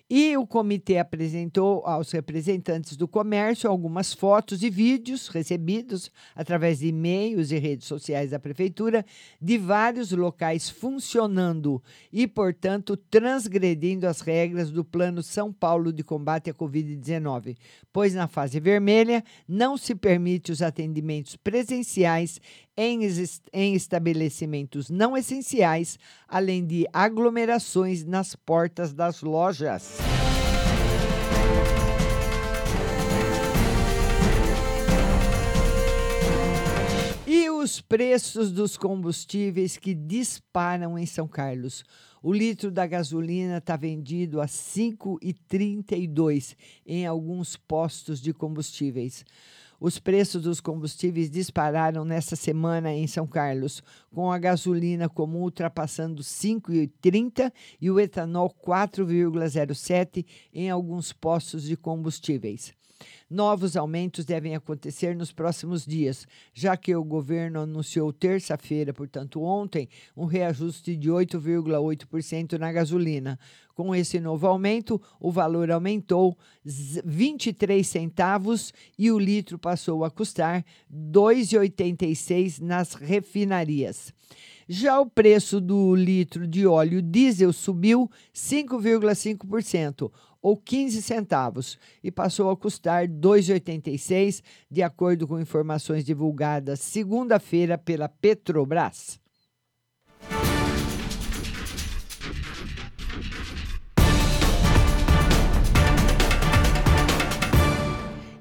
E 0.09 0.37
o 0.37 0.47
comitê 0.47 0.99
apresentou 0.99 1.83
aos 1.87 2.13
representantes 2.13 2.95
do 2.95 3.09
comércio 3.09 3.71
algumas 3.71 4.13
fotos 4.13 4.63
e 4.63 4.69
vídeos 4.69 5.29
recebidos 5.29 6.11
através 6.37 6.81
de 6.81 6.89
e-mails 6.89 7.51
e 7.51 7.57
redes 7.57 7.87
sociais 7.87 8.31
da 8.31 8.39
prefeitura 8.39 9.05
de 9.41 9.57
vários 9.57 10.13
locais 10.13 10.69
funcionando 10.69 11.83
e, 12.13 12.27
portanto, 12.27 12.99
transgredindo 12.99 14.07
as 14.07 14.21
regras 14.21 14.71
do 14.71 14.85
Plano 14.85 15.23
São 15.23 15.51
Paulo 15.51 15.91
de 15.91 16.05
combate 16.05 16.51
à 16.51 16.55
Covid-19, 16.55 17.57
pois 17.91 18.13
na 18.13 18.29
fase 18.29 18.61
vermelha 18.61 19.25
não 19.49 19.79
se 19.79 19.95
permite 19.95 20.53
os 20.53 20.61
atendimentos 20.61 21.35
presenciais 21.35 22.39
em, 22.77 23.01
em 23.53 23.75
estabelecimentos 23.75 24.91
não 24.91 25.17
essenciais, 25.17 25.99
além 26.29 26.67
de 26.67 26.87
aglomerações 26.93 28.05
nas 28.05 28.35
portas 28.35 28.93
das 28.93 29.23
lojas. 29.23 30.04
Os 37.65 37.81
preços 37.81 38.53
dos 38.53 38.77
combustíveis 38.77 39.77
que 39.79 39.95
disparam 39.95 40.99
em 40.99 41.07
São 41.07 41.27
Carlos. 41.27 41.83
O 42.23 42.31
litro 42.31 42.71
da 42.71 42.87
gasolina 42.87 43.57
está 43.57 43.75
vendido 43.75 44.39
a 44.39 44.45
R$ 44.45 44.51
5,32 44.51 46.55
em 46.85 47.07
alguns 47.07 47.57
postos 47.57 48.21
de 48.21 48.35
combustíveis. 48.35 49.25
Os 49.81 49.99
preços 49.99 50.43
dos 50.43 50.61
combustíveis 50.61 51.31
dispararam 51.31 52.05
nesta 52.05 52.37
semana 52.37 52.93
em 52.93 53.07
São 53.07 53.27
Carlos, 53.27 53.83
com 54.13 54.31
a 54.31 54.37
gasolina 54.37 55.09
comum 55.09 55.45
ultrapassando 55.45 56.23
5,30 56.23 57.51
e 57.81 57.91
o 57.91 57.99
etanol 57.99 58.55
4,07 58.63 60.27
em 60.53 60.69
alguns 60.69 61.15
postos 61.15 61.63
de 61.63 61.79
combustíveis. 61.79 62.75
Novos 63.31 63.77
aumentos 63.77 64.25
devem 64.25 64.55
acontecer 64.55 65.15
nos 65.17 65.33
próximos 65.33 65.85
dias, 65.85 66.27
já 66.53 66.77
que 66.77 66.95
o 66.95 67.03
governo 67.05 67.61
anunciou 67.61 68.13
terça-feira, 68.13 68.93
portanto 68.93 69.43
ontem, 69.43 69.89
um 70.17 70.25
reajuste 70.25 70.97
de 70.97 71.11
8,8% 71.11 72.59
na 72.59 72.73
gasolina. 72.73 73.39
Com 73.75 73.93
esse 73.95 74.21
novo 74.21 74.47
aumento, 74.47 75.01
o 75.19 75.33
valor 75.33 75.71
aumentou 75.71 76.39
z- 76.67 77.03
23 77.05 77.85
centavos 77.87 78.73
e 78.97 79.11
o 79.11 79.19
litro 79.19 79.59
passou 79.59 80.05
a 80.05 80.11
custar 80.11 80.59
R$ 80.59 80.65
2,86 81.11 82.61
nas 82.61 82.95
refinarias. 82.95 84.13
Já 84.69 84.99
o 84.99 85.05
preço 85.07 85.61
do 85.61 85.95
litro 85.95 86.47
de 86.47 86.67
óleo 86.67 87.03
diesel 87.03 87.53
subiu 87.53 88.09
5,5%, 88.33 90.11
ou 90.45 90.59
15 90.59 91.01
centavos, 91.01 91.79
e 92.03 92.11
passou 92.11 92.51
a 92.51 92.57
custar 92.57 93.05
R$ 93.05 93.09
2,86, 93.09 94.43
de 94.71 94.83
acordo 94.83 95.27
com 95.27 95.41
informações 95.41 96.05
divulgadas 96.05 96.81
segunda-feira 96.81 97.79
pela 97.79 98.11
Petrobras. 98.11 99.19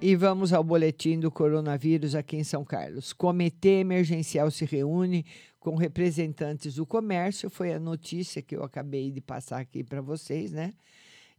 E 0.02 0.18
vamos 0.18 0.52
ao 0.52 0.62
boletim 0.62 1.18
do 1.18 1.32
coronavírus 1.32 2.16
aqui 2.16 2.36
em 2.36 2.44
São 2.44 2.66
Carlos. 2.66 3.14
Comitê 3.14 3.80
emergencial 3.80 4.52
se 4.52 4.66
reúne 4.66 5.26
com 5.58 5.78
representantes 5.78 6.76
do 6.76 6.86
comércio. 6.86 7.50
Foi 7.50 7.72
a 7.72 7.80
notícia 7.80 8.42
que 8.42 8.58
eu 8.58 8.64
acabei 8.66 9.10
de 9.10 9.22
passar 9.22 9.62
aqui 9.62 9.86
para 9.86 10.02
vocês, 10.02 10.52
né? 10.52 10.74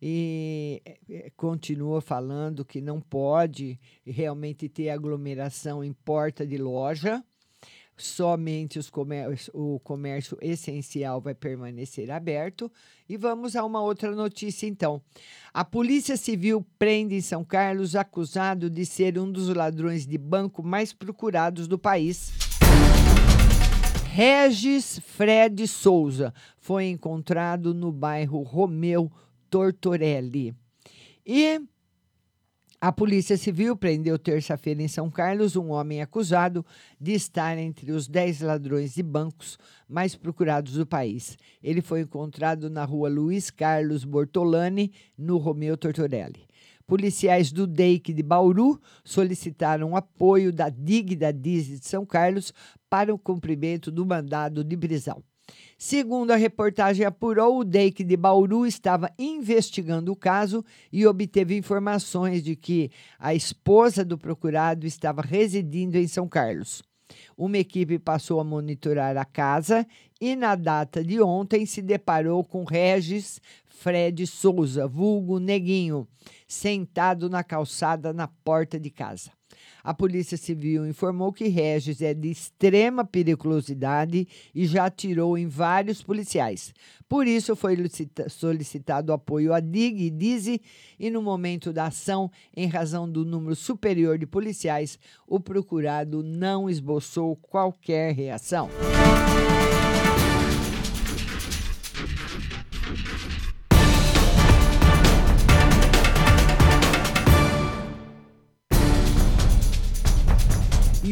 E 0.06 0.82
eh, 0.84 0.98
eh, 1.08 1.32
continua 1.34 1.98
falando 2.02 2.62
que 2.62 2.78
não 2.78 3.00
pode 3.00 3.80
realmente 4.04 4.68
ter 4.68 4.90
aglomeração 4.90 5.82
em 5.82 5.94
porta 5.94 6.46
de 6.46 6.58
loja. 6.58 7.24
Somente 7.96 8.78
comércio, 8.90 9.50
o 9.56 9.80
comércio 9.80 10.36
essencial 10.42 11.22
vai 11.22 11.34
permanecer 11.34 12.10
aberto. 12.10 12.70
E 13.08 13.16
vamos 13.16 13.56
a 13.56 13.64
uma 13.64 13.80
outra 13.80 14.14
notícia, 14.14 14.66
então. 14.66 15.00
A 15.54 15.64
Polícia 15.64 16.18
Civil 16.18 16.66
prende 16.78 17.14
em 17.14 17.22
São 17.22 17.42
Carlos 17.42 17.96
acusado 17.96 18.68
de 18.68 18.84
ser 18.84 19.18
um 19.18 19.32
dos 19.32 19.48
ladrões 19.48 20.06
de 20.06 20.18
banco 20.18 20.62
mais 20.62 20.92
procurados 20.92 21.66
do 21.66 21.78
país. 21.78 22.30
Regis 24.10 24.98
Fred 24.98 25.66
Souza 25.66 26.34
foi 26.58 26.88
encontrado 26.88 27.72
no 27.72 27.90
bairro 27.90 28.42
Romeu 28.42 29.10
Tortorelli. 29.54 30.52
E 31.24 31.62
a 32.80 32.90
Polícia 32.90 33.36
Civil 33.36 33.76
prendeu 33.76 34.18
terça-feira 34.18 34.82
em 34.82 34.88
São 34.88 35.08
Carlos 35.08 35.54
um 35.54 35.70
homem 35.70 36.02
acusado 36.02 36.66
de 37.00 37.12
estar 37.12 37.56
entre 37.56 37.92
os 37.92 38.08
10 38.08 38.40
ladrões 38.40 38.96
de 38.96 39.02
bancos 39.04 39.56
mais 39.88 40.16
procurados 40.16 40.72
do 40.72 40.84
país. 40.84 41.38
Ele 41.62 41.80
foi 41.80 42.00
encontrado 42.00 42.68
na 42.68 42.84
rua 42.84 43.08
Luiz 43.08 43.48
Carlos 43.48 44.04
Bortolani, 44.04 44.92
no 45.16 45.36
Romeu 45.36 45.76
Tortorelli. 45.76 46.48
Policiais 46.84 47.52
do 47.52 47.64
DEIC 47.64 48.12
de 48.12 48.24
Bauru 48.24 48.80
solicitaram 49.04 49.94
apoio 49.94 50.52
da 50.52 50.68
DIG 50.68 51.14
da 51.14 51.30
DIS 51.30 51.68
de 51.68 51.86
São 51.86 52.04
Carlos 52.04 52.52
para 52.90 53.14
o 53.14 53.18
cumprimento 53.18 53.92
do 53.92 54.04
mandado 54.04 54.64
de 54.64 54.76
prisão. 54.76 55.22
Segundo 55.76 56.30
a 56.30 56.36
reportagem 56.36 57.04
apurou, 57.04 57.58
o 57.58 57.64
DEIC 57.64 58.04
de 58.04 58.16
Bauru 58.16 58.66
estava 58.66 59.10
investigando 59.18 60.12
o 60.12 60.16
caso 60.16 60.64
e 60.92 61.06
obteve 61.06 61.56
informações 61.56 62.42
de 62.42 62.56
que 62.56 62.90
a 63.18 63.34
esposa 63.34 64.04
do 64.04 64.16
procurado 64.16 64.86
estava 64.86 65.20
residindo 65.20 65.98
em 65.98 66.06
São 66.06 66.28
Carlos. 66.28 66.82
Uma 67.36 67.58
equipe 67.58 67.98
passou 67.98 68.40
a 68.40 68.44
monitorar 68.44 69.16
a 69.16 69.24
casa 69.24 69.86
e, 70.20 70.34
na 70.34 70.54
data 70.54 71.04
de 71.04 71.20
ontem, 71.20 71.66
se 71.66 71.82
deparou 71.82 72.42
com 72.44 72.64
Regis 72.64 73.40
Fred 73.78 74.26
Souza, 74.26 74.86
vulgo 74.86 75.38
Neguinho, 75.38 76.06
sentado 76.46 77.28
na 77.28 77.42
calçada 77.44 78.12
na 78.12 78.26
porta 78.28 78.78
de 78.78 78.88
casa. 78.90 79.30
A 79.82 79.92
Polícia 79.92 80.36
Civil 80.38 80.86
informou 80.86 81.32
que 81.32 81.46
Regis 81.48 82.00
é 82.00 82.14
de 82.14 82.30
extrema 82.30 83.04
periculosidade 83.04 84.26
e 84.54 84.66
já 84.66 84.86
atirou 84.86 85.36
em 85.36 85.46
vários 85.46 86.02
policiais. 86.02 86.72
Por 87.06 87.26
isso, 87.26 87.54
foi 87.54 87.74
licita- 87.74 88.28
solicitado 88.28 89.12
apoio 89.12 89.52
à 89.52 89.60
DIG 89.60 90.06
e 90.06 90.10
DIZI 90.10 90.60
e, 90.98 91.10
no 91.10 91.20
momento 91.20 91.72
da 91.72 91.86
ação, 91.86 92.30
em 92.56 92.66
razão 92.66 93.10
do 93.10 93.24
número 93.24 93.54
superior 93.54 94.18
de 94.18 94.26
policiais, 94.26 94.98
o 95.26 95.38
procurado 95.38 96.22
não 96.22 96.68
esboçou 96.70 97.36
qualquer 97.36 98.14
reação. 98.14 98.70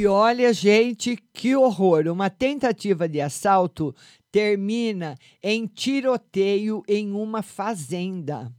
E 0.03 0.07
olha, 0.09 0.53
gente, 0.53 1.17
que 1.33 1.55
horror! 1.55 2.09
Uma 2.09 2.29
tentativa 2.29 3.09
de 3.09 3.21
assalto 3.21 3.95
termina 4.33 5.17
em 5.41 5.65
tiroteio 5.65 6.83
em 6.89 7.13
uma 7.13 7.41
fazenda. 7.41 8.53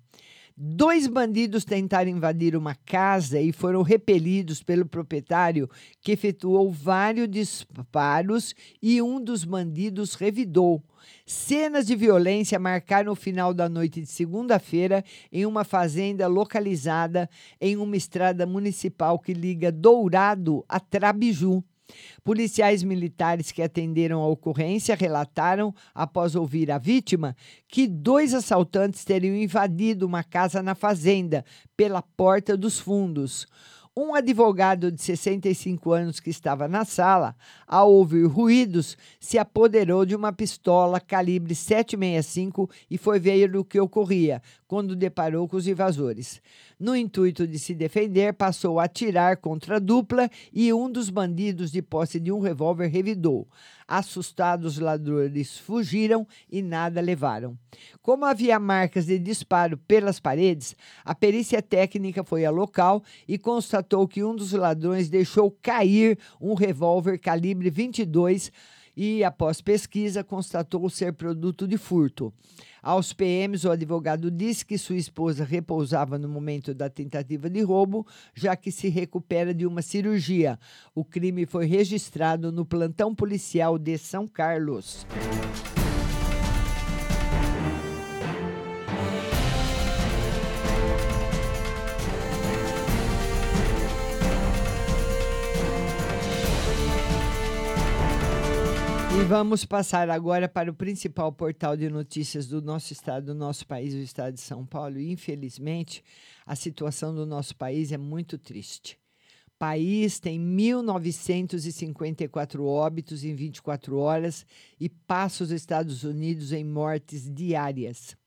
Dois 0.55 1.07
bandidos 1.07 1.65
tentaram 1.65 2.11
invadir 2.11 2.55
uma 2.55 2.75
casa 2.75 3.41
e 3.41 3.51
foram 3.51 3.81
repelidos 3.81 4.61
pelo 4.61 4.85
proprietário, 4.85 5.67
que 5.99 6.11
efetuou 6.11 6.71
vários 6.71 7.27
disparos 7.27 8.53
e 8.79 9.01
um 9.01 9.19
dos 9.19 9.43
bandidos 9.43 10.13
revidou. 10.13 10.83
Cenas 11.25 11.87
de 11.87 11.95
violência 11.95 12.59
marcaram 12.59 13.11
o 13.11 13.15
final 13.15 13.51
da 13.51 13.67
noite 13.67 13.99
de 13.99 14.07
segunda-feira 14.07 15.03
em 15.31 15.43
uma 15.43 15.63
fazenda 15.63 16.27
localizada 16.27 17.27
em 17.59 17.75
uma 17.75 17.97
estrada 17.97 18.45
municipal 18.45 19.17
que 19.17 19.33
liga 19.33 19.71
Dourado 19.71 20.63
a 20.69 20.79
Trabiju. 20.79 21.63
Policiais 22.23 22.83
militares 22.83 23.51
que 23.51 23.61
atenderam 23.61 24.21
a 24.21 24.27
ocorrência 24.27 24.95
relataram, 24.95 25.73
após 25.93 26.35
ouvir 26.35 26.71
a 26.71 26.77
vítima, 26.77 27.35
que 27.67 27.87
dois 27.87 28.33
assaltantes 28.33 29.03
teriam 29.03 29.35
invadido 29.35 30.05
uma 30.05 30.23
casa 30.23 30.61
na 30.61 30.75
fazenda 30.75 31.45
pela 31.75 32.01
porta 32.01 32.55
dos 32.55 32.79
fundos. 32.79 33.47
Um 33.95 34.15
advogado 34.15 34.91
de 34.91 34.99
65 34.99 35.91
anos 35.91 36.19
que 36.19 36.31
estava 36.31 36.67
na 36.67 36.83
sala, 36.83 37.35
ao 37.67 37.91
ouvir 37.91 38.25
ruídos, 38.25 38.97
se 39.19 39.37
apoderou 39.37 40.03
de 40.03 40.15
uma 40.15 40.33
pistola 40.33 40.99
calibre 40.99 41.53
765 41.53 42.67
e 42.89 42.97
foi 42.97 43.19
ver 43.19 43.55
o 43.55 43.63
que 43.63 43.79
ocorria, 43.79 44.41
quando 44.73 44.95
deparou 44.95 45.47
com 45.47 45.55
os 45.55 45.67
invasores. 45.67 46.41
No 46.79 46.95
intuito 46.95 47.45
de 47.45 47.59
se 47.59 47.75
defender, 47.75 48.33
passou 48.33 48.79
a 48.79 48.85
atirar 48.85 49.37
contra 49.37 49.75
a 49.75 49.79
dupla 49.79 50.27
e 50.51 50.73
um 50.73 50.91
dos 50.91 51.11
bandidos, 51.11 51.71
de 51.71 51.79
posse 51.79 52.19
de 52.19 52.31
um 52.31 52.39
revólver, 52.39 52.87
revidou. 52.87 53.47
Assustados, 53.87 54.77
os 54.77 54.79
ladrões 54.79 55.59
fugiram 55.59 56.27
e 56.51 56.63
nada 56.63 56.99
levaram. 57.01 57.55
Como 58.01 58.25
havia 58.25 58.57
marcas 58.59 59.05
de 59.05 59.19
disparo 59.19 59.77
pelas 59.77 60.19
paredes, 60.19 60.75
a 61.05 61.13
perícia 61.13 61.61
técnica 61.61 62.23
foi 62.23 62.43
ao 62.43 62.55
local 62.55 63.03
e 63.27 63.37
constatou 63.37 64.07
que 64.07 64.23
um 64.23 64.35
dos 64.35 64.53
ladrões 64.53 65.07
deixou 65.07 65.51
cair 65.51 66.17
um 66.41 66.55
revólver 66.55 67.19
calibre 67.19 67.69
22 67.69 68.51
e, 68.95 69.23
após 69.23 69.61
pesquisa, 69.61 70.23
constatou 70.23 70.89
ser 70.89 71.13
produto 71.13 71.67
de 71.67 71.77
furto. 71.77 72.33
Aos 72.81 73.13
PMs, 73.13 73.65
o 73.65 73.71
advogado 73.71 74.29
disse 74.29 74.65
que 74.65 74.77
sua 74.77 74.97
esposa 74.97 75.45
repousava 75.45 76.17
no 76.17 76.27
momento 76.27 76.73
da 76.73 76.89
tentativa 76.89 77.49
de 77.49 77.61
roubo, 77.61 78.05
já 78.35 78.55
que 78.55 78.71
se 78.71 78.89
recupera 78.89 79.53
de 79.53 79.65
uma 79.65 79.81
cirurgia. 79.81 80.59
O 80.93 81.05
crime 81.05 81.45
foi 81.45 81.65
registrado 81.65 82.51
no 82.51 82.65
plantão 82.65 83.15
policial 83.15 83.77
de 83.77 83.97
São 83.97 84.27
Carlos. 84.27 85.05
E 99.23 99.25
vamos 99.25 99.63
passar 99.63 100.09
agora 100.09 100.49
para 100.49 100.69
o 100.69 100.73
principal 100.73 101.31
portal 101.31 101.77
de 101.77 101.89
notícias 101.89 102.45
do 102.45 102.61
nosso 102.61 102.91
estado, 102.91 103.27
do 103.27 103.33
nosso 103.33 103.65
país, 103.65 103.93
o 103.93 103.99
estado 103.99 104.33
de 104.33 104.41
São 104.41 104.65
Paulo. 104.65 104.99
Infelizmente, 104.99 106.03
a 106.45 106.57
situação 106.57 107.15
do 107.15 107.25
nosso 107.25 107.55
país 107.55 107.93
é 107.93 107.97
muito 107.97 108.37
triste. 108.37 108.99
O 109.47 109.51
país 109.57 110.19
tem 110.19 110.37
1.954 110.37 112.65
óbitos 112.65 113.23
em 113.23 113.33
24 113.33 113.97
horas 113.97 114.45
e 114.77 114.89
passa 114.89 115.45
os 115.45 115.51
Estados 115.51 116.03
Unidos 116.03 116.51
em 116.51 116.65
mortes 116.65 117.33
diárias. 117.33 118.17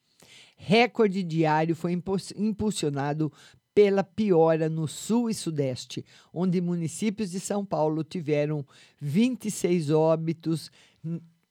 Recorde 0.57 1.23
diário 1.23 1.77
foi 1.77 1.93
impulsionado 1.93 3.31
pela 3.77 4.03
piora 4.03 4.71
no 4.71 4.89
sul 4.89 5.29
e 5.29 5.35
sudeste, 5.35 6.03
onde 6.33 6.62
municípios 6.62 7.33
de 7.33 7.39
São 7.39 7.62
Paulo 7.62 8.03
tiveram 8.03 8.65
26 8.99 9.91
óbitos 9.91 10.71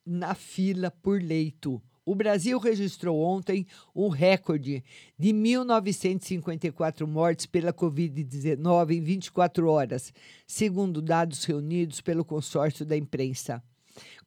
na 0.04 0.34
fila 0.34 0.90
por 0.90 1.22
leito. 1.22 1.80
O 2.04 2.16
Brasil 2.16 2.58
registrou 2.58 3.22
ontem 3.22 3.68
um 3.96 4.10
recorde 4.10 4.84
de 5.20 5.30
1.954 5.30 7.06
mortes 7.06 7.46
pela 7.46 7.72
Covid-19 7.72 8.98
em 8.98 9.02
24 9.04 9.70
horas, 9.70 10.12
segundo 10.48 11.04
dados 11.04 11.44
reunidos 11.46 12.02
pelo 12.02 12.26
consórcio 12.26 12.84
da 12.84 12.98
imprensa. 12.98 13.62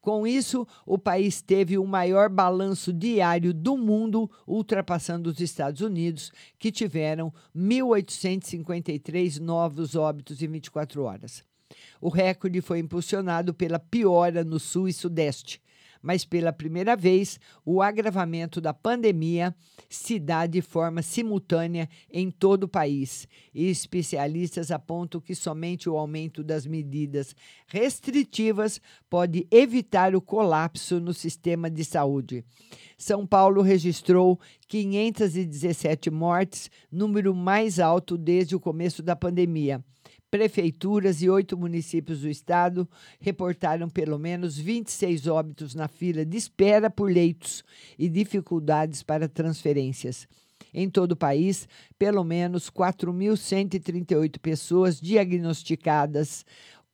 Com 0.01 0.27
isso, 0.27 0.67
o 0.87 0.97
país 0.99 1.43
teve 1.43 1.77
o 1.77 1.87
maior 1.87 2.29
balanço 2.29 2.93
diário 2.93 3.53
do 3.53 3.77
mundo, 3.77 4.31
ultrapassando 4.47 5.31
os 5.31 5.41
Estados 5.41 5.81
Unidos, 5.81 6.33
que 6.59 6.73
tiveram 6.73 7.33
1.853 7.55 9.39
novos 9.39 9.95
óbitos 9.95 10.41
em 10.43 10.49
24 10.49 11.03
horas. 11.03 11.43
O 12.01 12.09
recorde 12.09 12.61
foi 12.61 12.79
impulsionado 12.79 13.53
pela 13.53 13.79
piora 13.79 14.45
no 14.45 14.59
sul 14.59 14.89
e 14.89 14.93
sudeste, 14.93 15.61
mas 16.03 16.25
pela 16.25 16.53
primeira 16.53 16.97
vez, 16.97 17.39
o 17.65 17.83
agravamento 17.83 18.61
da 18.61 18.73
pandemia 18.73 19.55
se 19.89 20.19
dá 20.19 20.47
de 20.47 20.61
forma 20.61 21.03
simultânea 21.03 21.89
em 22.11 22.31
todo 22.31 22.65
o 22.65 22.69
país. 22.69 23.27
E 23.55 23.69
especialistas 23.69 24.71
apontam 24.71 25.21
que 25.21 25.35
somente 25.35 25.89
o 25.89 25.97
aumento 25.97 26.43
das 26.43 26.67
medidas 26.67 27.35
restritivas 27.67 28.81
pode 29.09 29.47
evitar 29.51 30.15
o 30.15 30.21
colapso 30.21 31.01
no 31.01 31.13
sistema 31.13 31.71
de 31.71 31.85
saúde. 31.85 32.45
São 32.97 33.27
Paulo 33.27 33.63
registrou 33.63 34.41
517 34.67 36.11
mortes, 36.11 36.71
número 36.91 37.35
mais 37.35 37.79
alto 37.79 38.19
desde 38.19 38.57
o 38.57 38.61
começo 38.61 39.03
da 39.03 39.15
pandemia. 39.15 39.85
Prefeituras 40.31 41.23
e 41.23 41.31
oito 41.31 41.57
municípios 41.57 42.21
do 42.21 42.29
estado 42.29 42.87
reportaram 43.19 43.89
pelo 43.89 44.19
menos 44.19 44.59
26 44.59 45.27
óbitos 45.27 45.75
na 45.75 45.89
fila 45.89 46.23
de 46.23 46.37
espera 46.37 46.91
por 46.91 47.11
leitos 47.11 47.65
e 47.99 48.11
dificuldades 48.11 49.03
para 49.03 49.27
transferências. 49.27 50.29
Em 50.75 50.91
todo 50.91 51.13
o 51.13 51.17
país, 51.17 51.67
pelo 51.99 52.23
menos 52.23 52.69
4.138 52.69 54.39
pessoas 54.39 55.01
diagnosticadas 55.01 56.45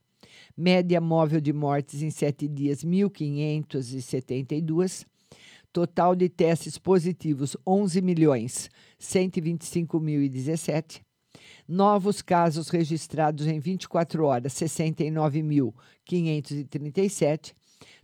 Média 0.58 1.00
móvel 1.02 1.40
de 1.42 1.52
mortes 1.54 2.02
em 2.02 2.10
sete 2.10 2.48
dias, 2.48 2.84
1.572. 2.84 5.06
Total 5.72 6.16
de 6.16 6.28
testes 6.28 6.80
positivos, 6.80 7.56
11 7.66 8.02
milhões 8.02 8.70
125.017. 9.00 11.02
Novos 11.68 12.24
casos 12.24 12.70
registrados 12.70 13.46
em 13.46 13.60
24 13.60 14.26
horas, 14.26 14.54
69.537. 14.54 17.54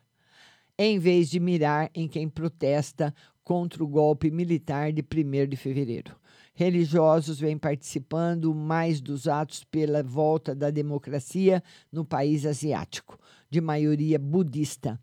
em 0.78 1.00
vez 1.00 1.30
de 1.30 1.40
mirar 1.40 1.90
em 1.96 2.10
quem 2.10 2.28
protesta 2.28 3.16
contra 3.42 3.82
o 3.82 3.88
golpe 3.88 4.30
militar 4.30 4.92
de 4.92 5.02
1 5.02 5.48
de 5.48 5.56
fevereiro. 5.56 6.14
Religiosos 6.54 7.40
vêm 7.40 7.58
participando 7.58 8.54
mais 8.54 9.00
dos 9.00 9.30
atos 9.30 9.64
pela 9.64 10.04
volta 10.04 10.54
da 10.54 10.70
democracia 10.70 11.64
no 11.90 12.04
país 12.04 12.46
asiático, 12.46 13.18
de 13.50 13.62
maioria 13.62 14.20
budista. 14.20 15.00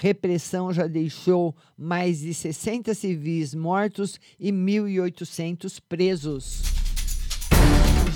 Repressão 0.00 0.72
já 0.72 0.86
deixou 0.86 1.56
mais 1.76 2.20
de 2.20 2.32
60 2.32 2.94
civis 2.94 3.52
mortos 3.52 4.20
e 4.38 4.52
1.800 4.52 5.80
presos. 5.88 6.77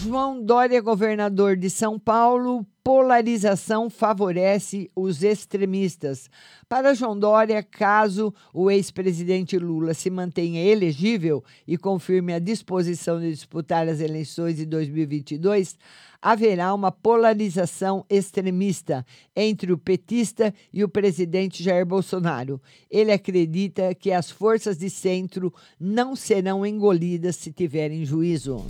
João 0.02 0.42
Dória, 0.42 0.80
governador 0.80 1.56
de 1.56 1.70
São 1.70 1.96
Paulo, 1.96 2.66
polarização 2.82 3.88
favorece 3.88 4.90
os 4.96 5.22
extremistas. 5.22 6.28
Para 6.68 6.92
João 6.92 7.16
Dória, 7.16 7.62
caso 7.62 8.34
o 8.52 8.68
ex-presidente 8.68 9.56
Lula 9.56 9.94
se 9.94 10.10
mantenha 10.10 10.60
elegível 10.60 11.44
e 11.68 11.78
confirme 11.78 12.34
a 12.34 12.40
disposição 12.40 13.20
de 13.20 13.30
disputar 13.30 13.86
as 13.86 14.00
eleições 14.00 14.56
de 14.56 14.66
2022, 14.66 15.78
haverá 16.20 16.74
uma 16.74 16.90
polarização 16.90 18.04
extremista 18.10 19.06
entre 19.36 19.72
o 19.72 19.78
petista 19.78 20.52
e 20.72 20.82
o 20.82 20.88
presidente 20.88 21.62
Jair 21.62 21.86
Bolsonaro. 21.86 22.60
Ele 22.90 23.12
acredita 23.12 23.94
que 23.94 24.10
as 24.10 24.32
forças 24.32 24.76
de 24.78 24.90
centro 24.90 25.54
não 25.78 26.16
serão 26.16 26.66
engolidas 26.66 27.36
se 27.36 27.52
tiverem 27.52 28.04
juízo. 28.04 28.66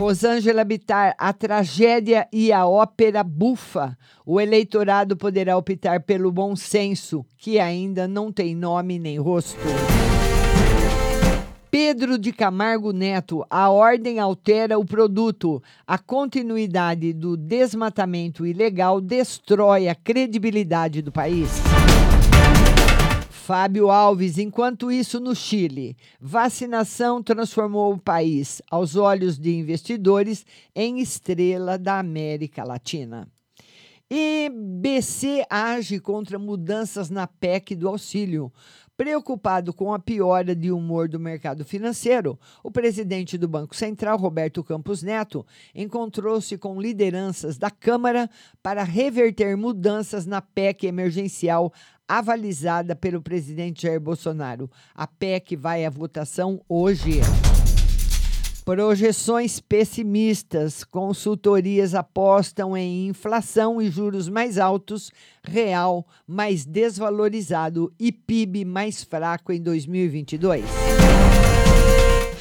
Rosângela 0.00 0.64
Bittar, 0.64 1.14
a 1.18 1.30
tragédia 1.30 2.26
e 2.32 2.50
a 2.50 2.66
ópera 2.66 3.22
bufa. 3.22 3.98
O 4.24 4.40
eleitorado 4.40 5.14
poderá 5.14 5.58
optar 5.58 6.00
pelo 6.00 6.32
bom 6.32 6.56
senso, 6.56 7.22
que 7.36 7.60
ainda 7.60 8.08
não 8.08 8.32
tem 8.32 8.54
nome 8.54 8.98
nem 8.98 9.18
rosto. 9.18 9.60
Pedro 11.70 12.16
de 12.16 12.32
Camargo 12.32 12.94
Neto, 12.94 13.44
a 13.50 13.68
ordem 13.68 14.18
altera 14.18 14.78
o 14.78 14.86
produto. 14.86 15.62
A 15.86 15.98
continuidade 15.98 17.12
do 17.12 17.36
desmatamento 17.36 18.46
ilegal 18.46 19.02
destrói 19.02 19.86
a 19.86 19.94
credibilidade 19.94 21.02
do 21.02 21.12
país. 21.12 21.50
Fábio 23.40 23.90
Alves, 23.90 24.36
enquanto 24.38 24.92
isso 24.92 25.18
no 25.18 25.34
Chile, 25.34 25.96
vacinação 26.20 27.22
transformou 27.22 27.94
o 27.94 27.98
país, 27.98 28.60
aos 28.70 28.96
olhos 28.96 29.38
de 29.38 29.56
investidores, 29.56 30.44
em 30.74 31.00
estrela 31.00 31.78
da 31.78 31.98
América 31.98 32.62
Latina. 32.62 33.26
E 34.12 34.50
BC 34.50 35.44
age 35.48 36.00
contra 36.00 36.36
mudanças 36.36 37.10
na 37.10 37.28
PEC 37.28 37.76
do 37.76 37.86
auxílio. 37.86 38.52
Preocupado 38.96 39.72
com 39.72 39.94
a 39.94 40.00
piora 40.00 40.54
de 40.54 40.72
humor 40.72 41.08
do 41.08 41.20
mercado 41.20 41.64
financeiro, 41.64 42.36
o 42.62 42.72
presidente 42.72 43.38
do 43.38 43.46
Banco 43.46 43.74
Central, 43.74 44.18
Roberto 44.18 44.64
Campos 44.64 45.00
Neto, 45.00 45.46
encontrou-se 45.72 46.58
com 46.58 46.80
lideranças 46.80 47.56
da 47.56 47.70
Câmara 47.70 48.28
para 48.60 48.82
reverter 48.82 49.56
mudanças 49.56 50.26
na 50.26 50.42
PEC 50.42 50.88
emergencial 50.88 51.72
avalizada 52.08 52.96
pelo 52.96 53.22
presidente 53.22 53.82
Jair 53.82 54.00
Bolsonaro. 54.00 54.68
A 54.92 55.06
PEC 55.06 55.54
vai 55.54 55.84
à 55.84 55.88
votação 55.88 56.60
hoje. 56.68 57.20
Projeções 58.64 59.58
pessimistas. 59.58 60.84
Consultorias 60.84 61.94
apostam 61.94 62.76
em 62.76 63.08
inflação 63.08 63.80
e 63.80 63.90
juros 63.90 64.28
mais 64.28 64.58
altos, 64.58 65.10
real 65.42 66.06
mais 66.26 66.64
desvalorizado 66.64 67.92
e 67.98 68.12
PIB 68.12 68.64
mais 68.64 69.02
fraco 69.02 69.52
em 69.52 69.60
2022. 69.60 70.64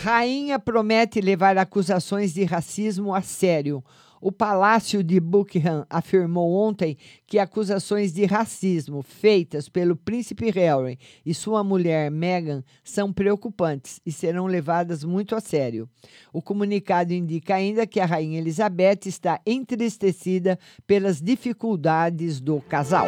Rainha 0.01 0.57
promete 0.57 1.19
levar 1.19 1.57
acusações 1.57 2.33
de 2.33 2.43
racismo 2.43 3.13
a 3.13 3.21
sério. 3.21 3.83
O 4.21 4.31
Palácio 4.31 5.01
de 5.01 5.19
Buckingham 5.19 5.85
afirmou 5.89 6.53
ontem 6.53 6.97
que 7.25 7.39
acusações 7.39 8.13
de 8.13 8.25
racismo 8.25 9.01
feitas 9.01 9.69
pelo 9.69 9.95
príncipe 9.95 10.49
Harry 10.51 10.99
e 11.25 11.33
sua 11.33 11.63
mulher 11.63 12.11
Meghan 12.11 12.63
são 12.83 13.13
preocupantes 13.13 14.01
e 14.05 14.11
serão 14.11 14.45
levadas 14.45 15.03
muito 15.03 15.35
a 15.35 15.39
sério. 15.39 15.87
O 16.33 16.41
comunicado 16.41 17.13
indica 17.13 17.55
ainda 17.55 17.87
que 17.87 17.99
a 17.99 18.05
rainha 18.05 18.39
Elizabeth 18.39 19.05
está 19.05 19.39
entristecida 19.45 20.59
pelas 20.85 21.21
dificuldades 21.21 22.41
do 22.41 22.59
casal. 22.61 23.07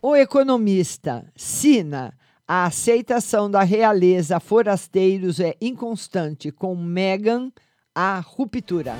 O 0.00 0.14
economista 0.14 1.26
Sina 1.34 2.14
a 2.50 2.64
aceitação 2.64 3.50
da 3.50 3.62
realeza 3.62 4.38
a 4.38 4.40
forasteiros 4.40 5.38
é 5.38 5.54
inconstante, 5.60 6.50
com 6.50 6.74
Meghan 6.74 7.52
a 8.00 8.20
ruptura. 8.20 8.94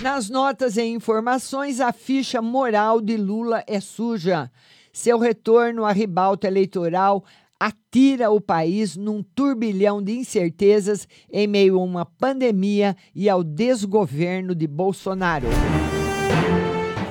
Nas 0.00 0.30
notas 0.30 0.76
e 0.76 0.84
informações, 0.84 1.80
a 1.80 1.92
ficha 1.92 2.40
moral 2.40 3.00
de 3.00 3.16
Lula 3.16 3.64
é 3.66 3.80
suja. 3.80 4.48
Seu 4.92 5.18
retorno 5.18 5.84
à 5.84 5.90
ribalta 5.90 6.46
eleitoral 6.46 7.24
atira 7.58 8.30
o 8.30 8.40
país 8.40 8.96
num 8.96 9.20
turbilhão 9.20 10.00
de 10.00 10.12
incertezas 10.12 11.08
em 11.32 11.48
meio 11.48 11.80
a 11.80 11.82
uma 11.82 12.06
pandemia 12.06 12.96
e 13.12 13.28
ao 13.28 13.42
desgoverno 13.42 14.54
de 14.54 14.68
Bolsonaro. 14.68 15.48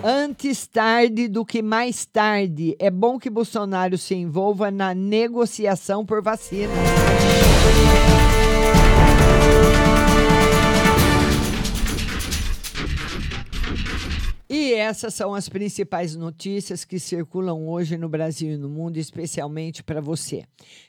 Antes 0.01 0.65
tarde 0.67 1.27
do 1.27 1.43
que 1.43 1.61
mais 1.61 2.05
tarde, 2.05 2.77
é 2.79 2.89
bom 2.89 3.19
que 3.19 3.29
Bolsonaro 3.29 3.97
se 3.97 4.15
envolva 4.15 4.71
na 4.71 4.95
negociação 4.95 6.05
por 6.05 6.21
vacina. 6.21 6.71
E 14.55 14.71
essas 14.75 15.15
são 15.15 15.33
as 15.33 15.49
principais 15.49 16.15
notícias 16.15 16.85
que 16.85 16.99
circulam 16.99 17.67
hoje 17.67 17.97
no 17.97 18.07
Brasil 18.07 18.53
e 18.53 18.55
no 18.55 18.69
mundo, 18.69 18.97
especialmente 18.97 19.81
para 19.81 19.99
você. 19.99 20.43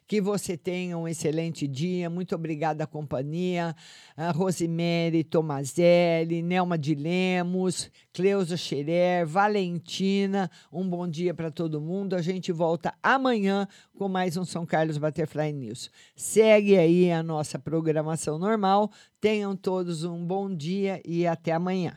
Que 0.06 0.20
você 0.20 0.54
tenha 0.54 0.98
um 0.98 1.08
excelente 1.08 1.66
dia. 1.66 2.10
Muito 2.10 2.34
obrigada 2.34 2.84
à 2.84 2.86
companhia. 2.86 3.74
A 4.14 4.32
Rosemary 4.32 5.24
Tomazelli, 5.24 6.42
Nelma 6.42 6.76
de 6.76 6.94
Lemos, 6.94 7.90
Cleusa 8.12 8.54
Scherer, 8.54 9.26
Valentina. 9.26 10.50
Um 10.70 10.86
bom 10.86 11.08
dia 11.08 11.32
para 11.32 11.50
todo 11.50 11.80
mundo. 11.80 12.14
A 12.14 12.20
gente 12.20 12.52
volta 12.52 12.92
amanhã 13.02 13.66
com 13.96 14.10
mais 14.10 14.36
um 14.36 14.44
São 14.44 14.66
Carlos 14.66 14.98
Butterfly 14.98 15.54
News. 15.54 15.90
Segue 16.14 16.76
aí 16.76 17.10
a 17.10 17.22
nossa 17.22 17.58
programação 17.58 18.38
normal. 18.38 18.92
Tenham 19.18 19.56
todos 19.56 20.04
um 20.04 20.22
bom 20.22 20.54
dia 20.54 21.00
e 21.02 21.26
até 21.26 21.52
amanhã. 21.52 21.96